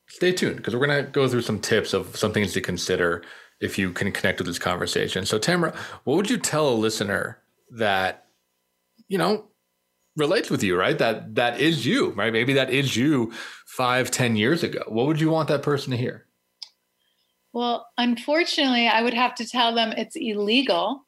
[0.09, 3.23] stay tuned because we're going to go through some tips of some things to consider
[3.61, 5.27] if you can connect with this conversation.
[5.27, 7.39] So, Tamra, what would you tell a listener
[7.71, 8.29] that,
[9.09, 9.45] you know,
[10.17, 10.99] relates with you, right?
[10.99, 12.33] That that is you, right?
[12.33, 13.33] Maybe that is you
[13.67, 14.83] five, ten years ago.
[14.89, 16.27] What would you want that person to hear?
[17.53, 21.07] Well, unfortunately, I would have to tell them it's illegal.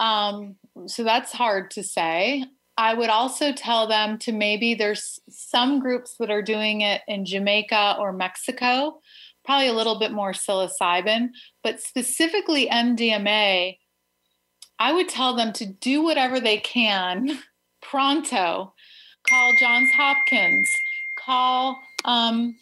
[0.00, 2.44] Um, so that's hard to say.
[2.78, 7.24] I would also tell them to maybe there's some groups that are doing it in
[7.24, 9.00] Jamaica or Mexico,
[9.44, 11.28] probably a little bit more psilocybin,
[11.62, 13.78] but specifically MDMA.
[14.78, 17.38] I would tell them to do whatever they can
[17.90, 18.72] pronto.
[19.28, 20.70] Call Johns Hopkins.
[21.18, 22.56] Call, um,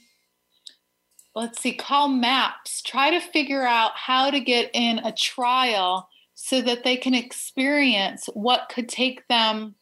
[1.35, 2.83] let's see, call MAPS.
[2.83, 8.29] Try to figure out how to get in a trial so that they can experience
[8.35, 9.75] what could take them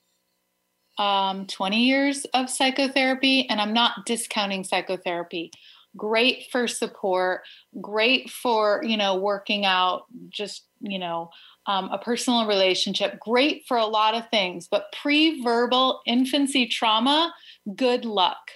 [0.98, 3.48] um, 20 years of psychotherapy.
[3.48, 5.50] And I'm not discounting psychotherapy.
[5.96, 7.42] Great for support,
[7.80, 11.30] great for, you know, working out just, you know,
[11.66, 17.34] um, a personal relationship, great for a lot of things, but pre verbal infancy trauma,
[17.76, 18.50] good luck.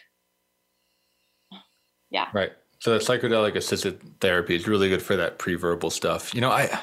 [2.11, 2.29] Yeah.
[2.33, 2.53] Right.
[2.81, 6.35] So that psychedelic assisted therapy is really good for that pre verbal stuff.
[6.35, 6.81] You know, I, I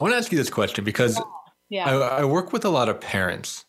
[0.00, 1.20] want to ask you this question because
[1.68, 1.88] yeah.
[1.88, 3.64] I, I work with a lot of parents,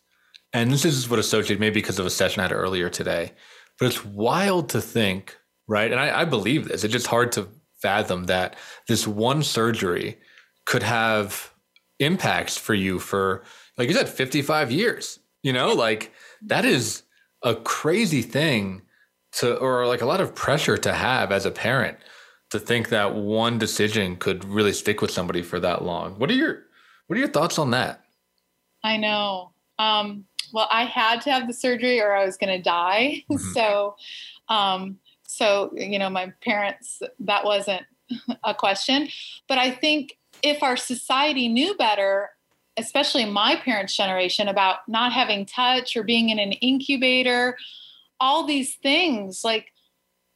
[0.52, 3.32] and this is what associated maybe because of a session I had earlier today,
[3.78, 5.90] but it's wild to think, right?
[5.90, 6.84] And I, I believe this.
[6.84, 7.48] It's just hard to
[7.80, 8.56] fathom that
[8.88, 10.18] this one surgery
[10.66, 11.52] could have
[11.98, 13.42] impacts for you for
[13.78, 17.02] like you said 55 years you know like that is
[17.42, 18.82] a crazy thing
[19.32, 21.98] to or like a lot of pressure to have as a parent
[22.50, 26.18] to think that one decision could really stick with somebody for that long.
[26.18, 26.62] What are your
[27.06, 28.02] what are your thoughts on that?
[28.82, 29.52] I know.
[29.78, 33.24] Um, well, I had to have the surgery or I was going to die.
[33.30, 33.52] Mm-hmm.
[33.52, 33.96] so,
[34.48, 37.82] um, so you know, my parents that wasn't
[38.44, 39.08] a question,
[39.48, 42.30] but I think if our society knew better,
[42.76, 47.56] especially my parents' generation, about not having touch or being in an incubator,
[48.20, 49.72] all these things, like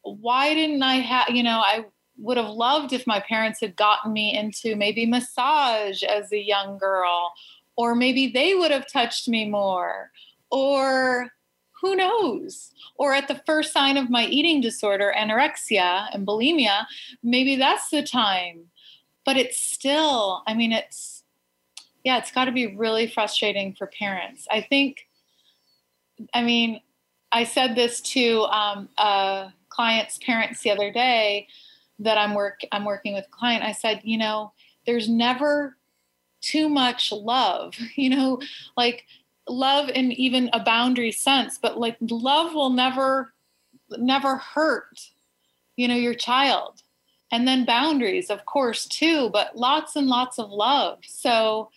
[0.03, 1.85] why didn't I have, you know, I
[2.19, 6.79] would have loved if my parents had gotten me into maybe massage as a young
[6.79, 7.33] girl,
[7.77, 10.11] or maybe they would have touched me more,
[10.51, 11.31] or
[11.81, 12.73] who knows?
[12.97, 16.87] Or at the first sign of my eating disorder, anorexia and bulimia,
[17.23, 18.70] maybe that's the time.
[19.31, 21.23] But it's still, I mean, it's,
[22.03, 24.49] yeah, it's got to be really frustrating for parents.
[24.51, 25.07] I think,
[26.35, 26.81] I mean,
[27.31, 31.47] I said this to um, a client's parents the other day
[32.01, 33.63] that I'm work I'm working with a client.
[33.63, 34.53] I said, you know,
[34.85, 35.77] there's never
[36.41, 38.41] too much love, you know,
[38.77, 39.05] like
[39.49, 43.33] love in even a boundary sense, but like love will never
[43.97, 45.09] never hurt,
[45.77, 46.83] you know, your child.
[47.33, 50.99] And then boundaries, of course, too, but lots and lots of love.
[51.07, 51.71] So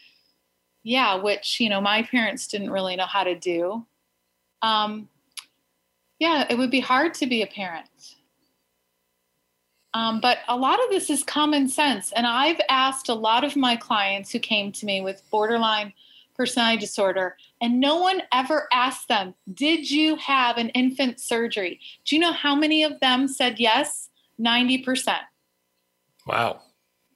[0.83, 3.85] yeah, which, you know, my parents didn't really know how to do.
[4.61, 5.09] Um,
[6.19, 8.15] yeah, it would be hard to be a parent.
[9.93, 12.11] Um, but a lot of this is common sense.
[12.13, 15.93] And I've asked a lot of my clients who came to me with borderline
[16.35, 21.79] personality disorder, and no one ever asked them, Did you have an infant surgery?
[22.05, 24.09] Do you know how many of them said yes?
[24.39, 25.15] 90%.
[26.25, 26.61] Wow.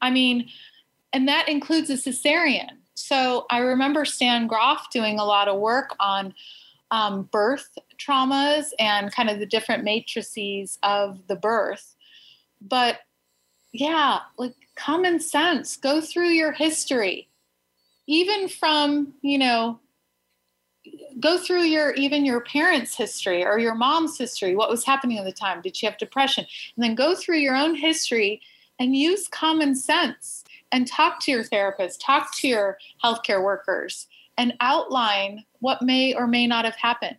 [0.01, 0.49] I mean,
[1.13, 2.69] and that includes a cesarean.
[2.95, 6.33] So I remember Stan Grof doing a lot of work on
[6.91, 11.95] um, birth traumas and kind of the different matrices of the birth.
[12.61, 12.99] But
[13.73, 17.29] yeah, like common sense, go through your history,
[18.07, 19.79] even from, you know,
[21.19, 25.25] go through your even your parents history or your mom's history what was happening at
[25.25, 26.45] the time did she have depression
[26.75, 28.41] and then go through your own history
[28.79, 34.07] and use common sense and talk to your therapist talk to your healthcare workers
[34.37, 37.17] and outline what may or may not have happened.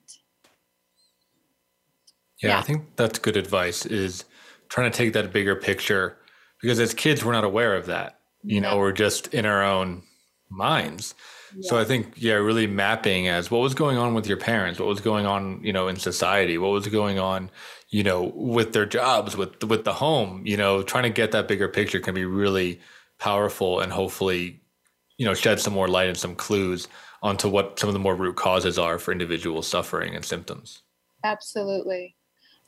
[2.43, 4.25] Yeah, yeah, I think that's good advice is
[4.69, 6.17] trying to take that bigger picture
[6.63, 8.15] because as kids we're not aware of that.
[8.45, 10.03] You know, we're just in our own
[10.49, 11.15] minds.
[11.57, 11.69] Yeah.
[11.69, 14.89] So I think yeah, really mapping as what was going on with your parents, what
[14.89, 17.51] was going on, you know, in society, what was going on,
[17.91, 21.49] you know, with their jobs, with with the home, you know, trying to get that
[21.49, 22.81] bigger picture can be really
[23.19, 24.61] powerful and hopefully,
[25.17, 26.89] you know, shed some more light and some clues
[27.23, 30.83] onto what some of the more root causes are for individual suffering and symptoms.
[31.25, 32.15] Absolutely.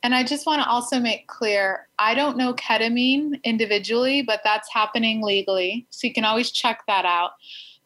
[0.03, 4.71] And I just want to also make clear I don't know ketamine individually, but that's
[4.73, 5.85] happening legally.
[5.91, 7.31] So you can always check that out.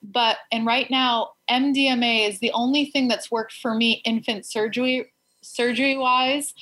[0.01, 5.11] But, and right now, MDMA is the only thing that's worked for me infant surgery,
[5.41, 6.53] surgery wise.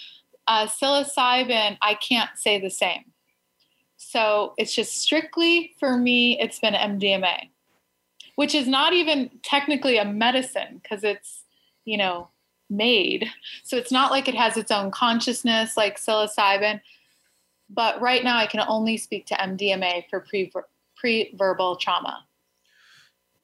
[0.48, 3.06] Uh, psilocybin, I can't say the same.
[3.98, 7.50] So it's just strictly for me, it's been MDMA
[8.36, 11.44] which is not even technically a medicine because it's,
[11.86, 12.30] you know,
[12.70, 13.30] made.
[13.64, 16.82] So it's not like it has its own consciousness like psilocybin.
[17.70, 20.52] But right now, I can only speak to MDMA for pre
[20.96, 22.26] pre-verbal trauma.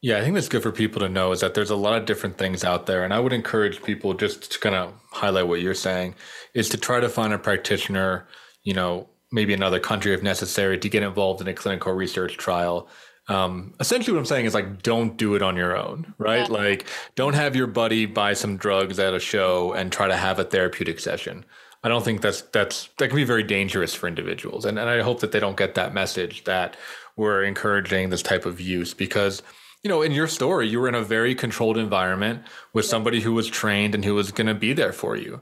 [0.01, 2.05] Yeah, I think that's good for people to know is that there's a lot of
[2.05, 3.03] different things out there.
[3.03, 6.15] And I would encourage people just to kind of highlight what you're saying
[6.53, 8.27] is to try to find a practitioner,
[8.63, 12.87] you know, maybe another country if necessary to get involved in a clinical research trial
[13.29, 16.49] um, essentially what I'm saying is like don't do it on your own, right?
[16.49, 16.55] Yeah.
[16.55, 20.39] Like don't have your buddy buy some drugs at a show and try to have
[20.39, 21.45] a therapeutic session.
[21.83, 24.65] I don't think that's that's that can be very dangerous for individuals.
[24.65, 26.75] And and I hope that they don't get that message that
[27.15, 29.43] we're encouraging this type of use because
[29.84, 33.34] you know, in your story, you were in a very controlled environment with somebody who
[33.34, 35.41] was trained and who was going to be there for you.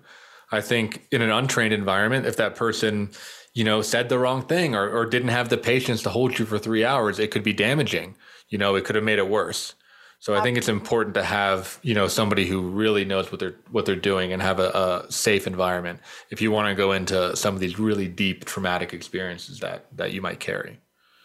[0.51, 3.09] I think in an untrained environment, if that person
[3.57, 6.45] you know, said the wrong thing or, or didn't have the patience to hold you
[6.45, 8.15] for three hours, it could be damaging.
[8.49, 9.73] You know, it could have made it worse.
[10.19, 13.55] So I think it's important to have you know somebody who really knows what they're
[13.71, 17.35] what they're doing and have a, a safe environment if you want to go into
[17.35, 20.79] some of these really deep traumatic experiences that that you might carry.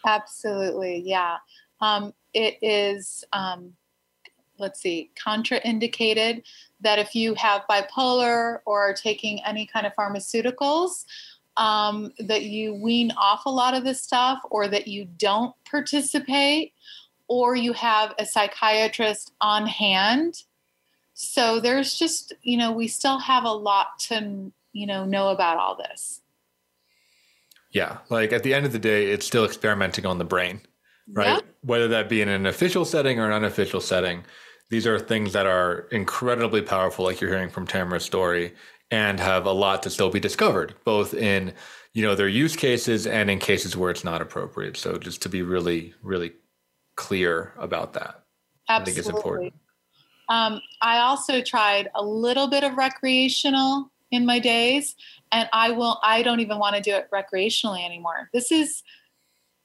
[0.05, 1.37] Absolutely, yeah.
[1.81, 3.23] Um, it is.
[3.33, 3.73] Um,
[4.59, 6.43] let's see, contraindicated
[6.81, 11.05] that if you have bipolar or are taking any kind of pharmaceuticals,
[11.57, 16.73] um, that you wean off a lot of this stuff or that you don't participate
[17.27, 20.43] or you have a psychiatrist on hand.
[21.13, 25.57] So there's just, you know, we still have a lot to, you know, know about
[25.57, 26.21] all this.
[27.71, 27.99] Yeah.
[28.09, 30.61] Like at the end of the day, it's still experimenting on the brain,
[31.11, 31.27] right?
[31.27, 31.39] Yeah.
[31.61, 34.23] Whether that be in an official setting or an unofficial setting,
[34.69, 38.53] these are things that are incredibly powerful, like you're hearing from Tamra's story,
[38.91, 41.53] and have a lot to still be discovered, both in
[41.93, 44.77] you know their use cases and in cases where it's not appropriate.
[44.77, 46.33] So just to be really, really
[46.95, 48.23] clear about that,
[48.69, 48.81] Absolutely.
[48.81, 49.53] I think it's important.
[50.29, 54.95] Um, I also tried a little bit of recreational in my days,
[55.31, 55.99] and I will.
[56.03, 58.29] I don't even want to do it recreationally anymore.
[58.33, 58.83] This is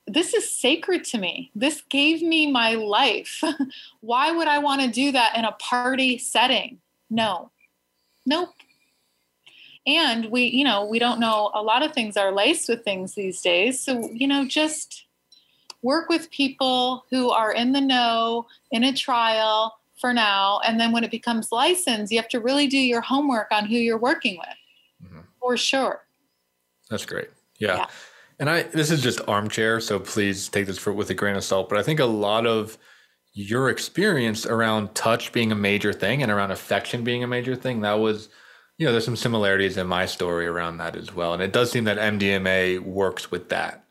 [0.09, 1.51] this is sacred to me.
[1.55, 3.43] This gave me my life.
[4.01, 6.81] Why would I want to do that in a party setting?
[7.11, 7.51] No,
[8.27, 8.51] nope.
[9.87, 11.51] And we, you know, we don't know.
[11.55, 13.81] A lot of things are laced with things these days.
[13.81, 15.07] So you know, just
[15.83, 20.61] work with people who are in the know in a trial for now.
[20.67, 23.77] And then when it becomes licensed, you have to really do your homework on who
[23.77, 25.25] you're working with Mhm.
[25.41, 26.05] for sure.
[26.91, 27.29] That's great.
[27.59, 27.77] Yeah.
[27.77, 27.87] Yeah.
[28.39, 31.45] And I this is just armchair, so please take this for, with a grain of
[31.45, 31.69] salt.
[31.69, 32.79] But I think a lot of
[33.33, 37.81] your experience around touch being a major thing and around affection being a major thing,
[37.81, 38.29] that was,
[38.79, 41.35] you know, there's some similarities in my story around that as well.
[41.35, 43.85] And it does seem that MDMA works with that,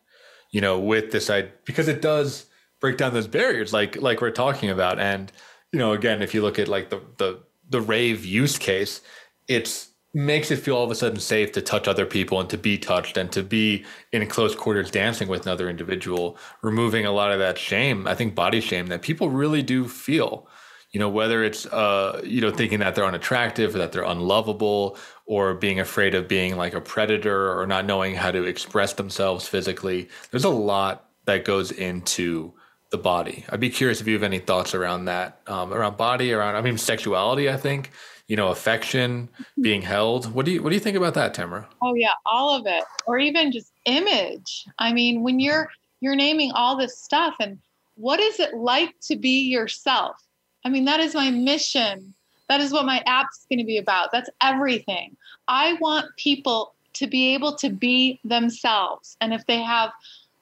[0.51, 2.45] you know, with this I because it does
[2.79, 4.99] break down those barriers like like we're talking about.
[4.99, 5.31] And,
[5.73, 7.39] you know, again, if you look at like the the
[7.69, 9.01] the rave use case,
[9.47, 12.57] it's makes it feel all of a sudden safe to touch other people and to
[12.57, 17.31] be touched and to be in close quarters dancing with another individual, removing a lot
[17.31, 20.47] of that shame, I think body shame that people really do feel.
[20.91, 24.97] You know, whether it's uh, you know, thinking that they're unattractive or that they're unlovable
[25.25, 29.47] or being afraid of being like a predator or not knowing how to express themselves
[29.47, 30.07] physically.
[30.31, 32.53] There's a lot that goes into
[32.89, 33.43] the body.
[33.49, 36.61] I'd be curious if you have any thoughts around that, um, around body, around I
[36.61, 37.49] mean sexuality.
[37.49, 37.91] I think
[38.27, 39.61] you know affection, mm-hmm.
[39.61, 40.33] being held.
[40.33, 41.65] What do you what do you think about that, Tamra?
[41.81, 44.65] Oh yeah, all of it, or even just image.
[44.79, 45.69] I mean, when you're
[45.99, 47.57] you're naming all this stuff, and
[47.95, 50.17] what is it like to be yourself?
[50.65, 52.13] I mean, that is my mission.
[52.49, 54.11] That is what my app's going to be about.
[54.11, 55.17] That's everything.
[55.47, 59.91] I want people to be able to be themselves, and if they have,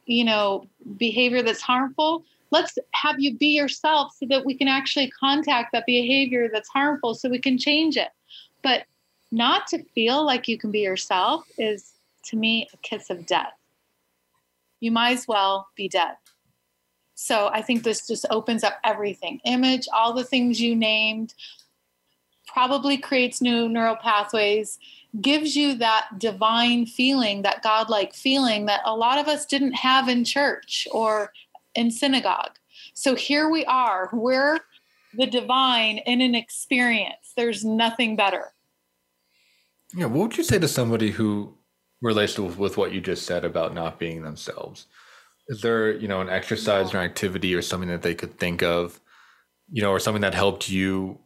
[0.05, 0.67] you know,
[0.97, 5.85] behavior that's harmful, let's have you be yourself so that we can actually contact that
[5.85, 8.09] behavior that's harmful so we can change it.
[8.61, 8.85] But
[9.31, 11.93] not to feel like you can be yourself is
[12.25, 13.53] to me a kiss of death.
[14.79, 16.15] You might as well be dead.
[17.15, 21.33] So I think this just opens up everything image, all the things you named,
[22.47, 24.77] probably creates new neural pathways,
[25.21, 30.09] gives you that divine feeling, that godlike feeling that a lot of us didn't have
[30.09, 31.31] in church or
[31.75, 32.51] in synagogue.
[32.93, 34.59] So here we are, we're
[35.13, 37.33] the divine in an experience.
[37.35, 38.53] There's nothing better.
[39.93, 41.57] Yeah, what would you say to somebody who
[42.01, 44.87] relates with, with what you just said about not being themselves?
[45.47, 48.99] Is there, you know, an exercise or activity or something that they could think of,
[49.71, 51.19] you know, or something that helped you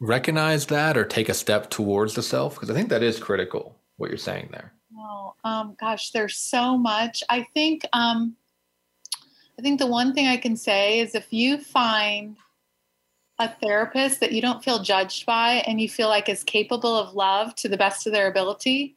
[0.00, 2.54] recognize that or take a step towards the self?
[2.54, 4.72] Because I think that is critical, what you're saying there.
[4.98, 7.22] Oh, um, gosh, there's so much.
[7.30, 8.36] I think, um,
[9.62, 12.36] I think the one thing I can say is if you find
[13.38, 17.14] a therapist that you don't feel judged by and you feel like is capable of
[17.14, 18.96] love to the best of their ability,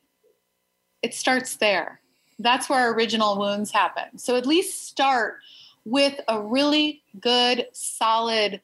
[1.04, 2.02] it starts there.
[2.40, 4.18] That's where original wounds happen.
[4.18, 5.36] So at least start
[5.84, 8.60] with a really good, solid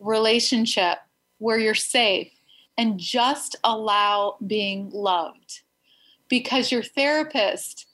[0.00, 1.00] relationship
[1.36, 2.32] where you're safe
[2.78, 5.60] and just allow being loved
[6.30, 7.86] because your therapist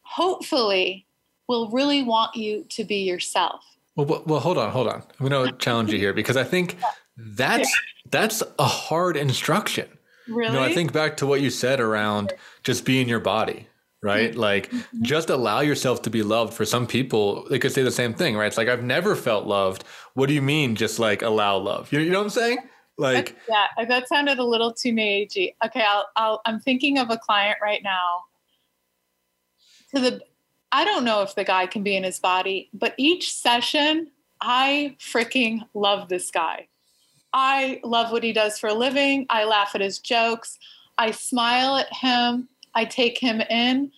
[0.00, 1.04] hopefully
[1.48, 3.64] will really want you to be yourself.
[3.96, 5.02] Well, well, well hold on, hold on.
[5.18, 6.76] I'm going to challenge you here because I think
[7.16, 7.70] that's
[8.10, 9.88] that's a hard instruction.
[10.28, 10.52] Really?
[10.52, 12.32] You know, I think back to what you said around
[12.62, 13.66] just being your body,
[14.02, 14.30] right?
[14.30, 14.40] Mm-hmm.
[14.40, 15.02] Like mm-hmm.
[15.02, 16.52] just allow yourself to be loved.
[16.52, 18.46] For some people, they could say the same thing, right?
[18.46, 19.84] It's like I've never felt loved.
[20.14, 21.90] What do you mean just like allow love?
[21.92, 22.58] You, you know what I'm saying?
[22.98, 25.56] Like yeah, uh, that sounded a little too Meiji.
[25.64, 28.24] Okay, I'll, I'll I'm thinking of a client right now.
[29.94, 30.20] To the
[30.70, 34.10] I don't know if the guy can be in his body, but each session,
[34.40, 36.68] I freaking love this guy.
[37.32, 39.26] I love what he does for a living.
[39.30, 40.58] I laugh at his jokes.
[40.96, 42.48] I smile at him.
[42.74, 43.92] I take him in.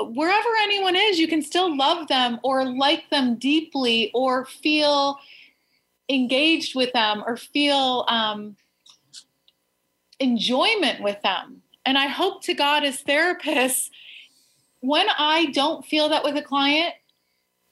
[0.00, 5.18] Wherever anyone is, you can still love them or like them deeply or feel
[6.08, 8.56] engaged with them or feel um,
[10.18, 11.62] enjoyment with them.
[11.84, 13.90] And I hope to God, as therapists,
[14.82, 16.94] when I don't feel that with a client,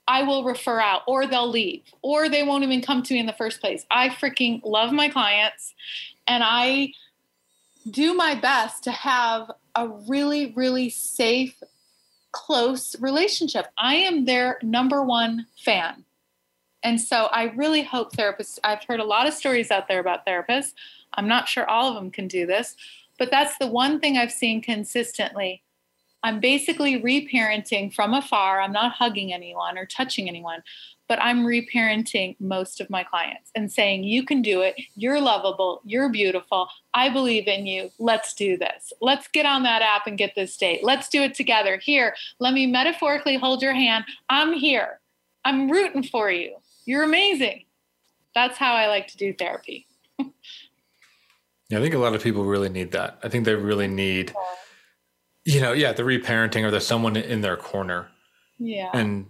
[0.08, 3.26] I will refer out or they'll leave or they won't even come to me in
[3.26, 3.84] the first place.
[3.90, 5.74] I freaking love my clients
[6.26, 6.94] and I
[7.88, 11.60] do my best to have a really, really safe
[12.32, 13.66] close relationship.
[13.76, 16.04] I am their number one fan.
[16.82, 20.26] And so I really hope therapists, I've heard a lot of stories out there about
[20.26, 20.74] therapists.
[21.14, 22.76] I'm not sure all of them can do this,
[23.18, 25.62] but that's the one thing I've seen consistently.
[26.22, 28.60] I'm basically reparenting from afar.
[28.60, 30.62] I'm not hugging anyone or touching anyone,
[31.08, 34.74] but I'm reparenting most of my clients and saying, You can do it.
[34.94, 35.80] You're lovable.
[35.84, 36.68] You're beautiful.
[36.94, 37.90] I believe in you.
[37.98, 38.92] Let's do this.
[39.00, 40.84] Let's get on that app and get this date.
[40.84, 41.78] Let's do it together.
[41.78, 44.04] Here, let me metaphorically hold your hand.
[44.28, 45.00] I'm here.
[45.44, 46.56] I'm rooting for you.
[46.84, 47.64] You're amazing.
[48.34, 49.86] That's how I like to do therapy.
[50.18, 50.28] yeah,
[51.78, 53.18] I think a lot of people really need that.
[53.22, 54.32] I think they really need,
[55.50, 58.08] you know, yeah, the reparenting or there's someone in their corner.
[58.58, 58.90] Yeah.
[58.94, 59.26] And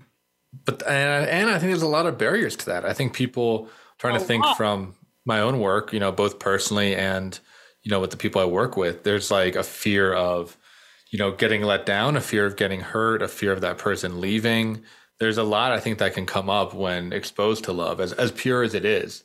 [0.65, 2.85] but and, and I think there's a lot of barriers to that.
[2.85, 3.69] I think people
[3.99, 4.95] trying to think from
[5.25, 7.39] my own work, you know, both personally and
[7.83, 10.57] you know with the people I work with, there's like a fear of
[11.11, 14.21] you know getting let down, a fear of getting hurt, a fear of that person
[14.21, 14.83] leaving.
[15.19, 18.33] There's a lot I think that can come up when exposed to love, as as
[18.33, 19.25] pure as it is.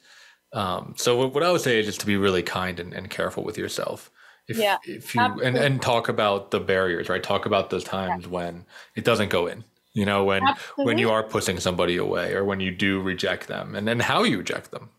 [0.54, 3.44] Um, so what I would say is just to be really kind and, and careful
[3.44, 4.10] with yourself.
[4.48, 7.24] If, yeah, if you and, and talk about the barriers, right?
[7.24, 8.30] Talk about those times yeah.
[8.30, 8.66] when
[8.96, 10.86] it doesn't go in you know when Absolutely.
[10.86, 14.24] when you are pushing somebody away or when you do reject them and then how
[14.24, 14.90] you reject them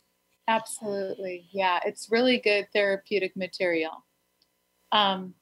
[0.48, 1.48] Absolutely.
[1.50, 4.04] Yeah, it's really good therapeutic material.
[4.92, 5.34] Um,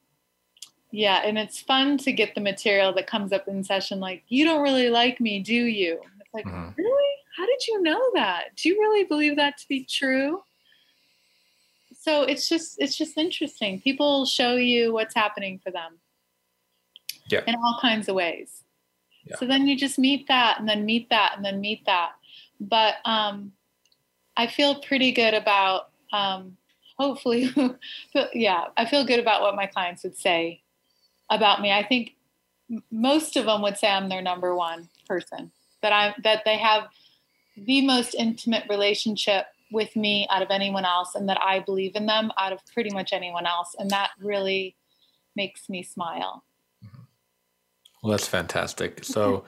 [0.91, 4.45] yeah, and it's fun to get the material that comes up in session like, you
[4.45, 5.99] don't really like me, do you?
[6.19, 6.69] It's like, mm-hmm.
[6.75, 7.13] really?
[7.37, 8.55] How did you know that?
[8.55, 10.41] Do you really believe that to be true?
[12.05, 13.81] So it's just it's just interesting.
[13.81, 15.97] People show you what's happening for them.
[17.31, 17.41] Yeah.
[17.47, 18.61] In all kinds of ways.
[19.23, 19.37] Yeah.
[19.37, 22.11] So then you just meet that and then meet that and then meet that.
[22.59, 23.53] But um
[24.37, 26.57] I feel pretty good about um,
[26.99, 27.49] hopefully,
[28.33, 30.61] yeah, I feel good about what my clients would say
[31.31, 31.71] about me.
[31.71, 32.11] I think
[32.91, 35.51] most of them would say I'm their number one person.
[35.81, 36.83] That I that they have
[37.57, 42.05] the most intimate relationship with me out of anyone else, and that I believe in
[42.05, 44.75] them out of pretty much anyone else, and that really
[45.35, 46.43] makes me smile.
[46.83, 47.01] Mm-hmm.
[48.03, 49.03] Well, that's fantastic.
[49.15, 49.45] So,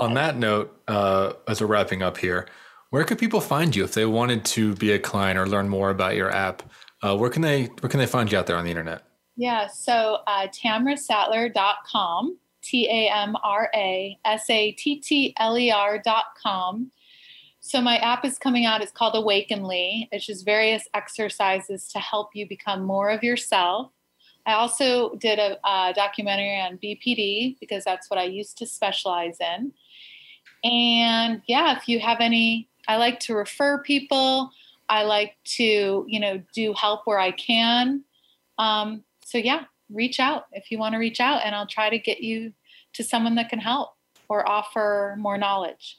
[0.00, 2.48] on that note, uh, as we're wrapping up here,
[2.90, 5.90] where could people find you if they wanted to be a client or learn more
[5.90, 6.62] about your app?
[7.02, 9.02] Uh, where can they where can they find you out there on the internet?
[9.36, 15.70] Yeah, so uh, tamrasattler.com, T A M R A S A T T L E
[15.70, 16.90] R.com.
[17.64, 18.82] So my app is coming out.
[18.82, 20.08] It's called Awakenly.
[20.12, 23.92] It's just various exercises to help you become more of yourself.
[24.44, 29.38] I also did a, a documentary on BPD because that's what I used to specialize
[29.40, 29.72] in.
[30.64, 34.50] And yeah, if you have any I like to refer people.
[34.88, 38.04] I like to, you know, do help where I can.
[38.58, 41.98] Um, so yeah, reach out if you want to reach out, and I'll try to
[41.98, 42.52] get you
[42.94, 43.94] to someone that can help
[44.28, 45.98] or offer more knowledge.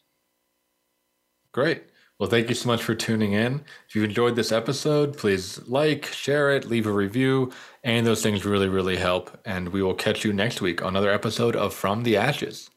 [1.53, 1.83] Great.
[2.19, 3.63] Well, thank you so much for tuning in.
[3.87, 7.51] If you enjoyed this episode, please like, share it, leave a review,
[7.83, 9.39] and those things really, really help.
[9.45, 12.69] And we will catch you next week on another episode of From the Ashes.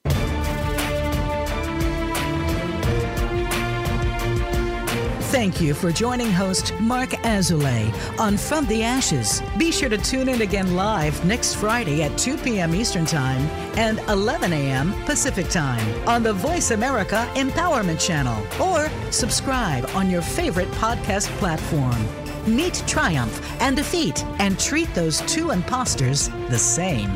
[5.37, 9.43] Thank you for joining host Marc Azoulay on From the Ashes.
[9.59, 12.74] Be sure to tune in again live next Friday at 2 p.m.
[12.74, 13.43] Eastern Time
[13.76, 14.95] and 11 a.m.
[15.05, 22.03] Pacific Time on the Voice America Empowerment Channel or subscribe on your favorite podcast platform.
[22.47, 27.11] Meet triumph and defeat and treat those two imposters the same.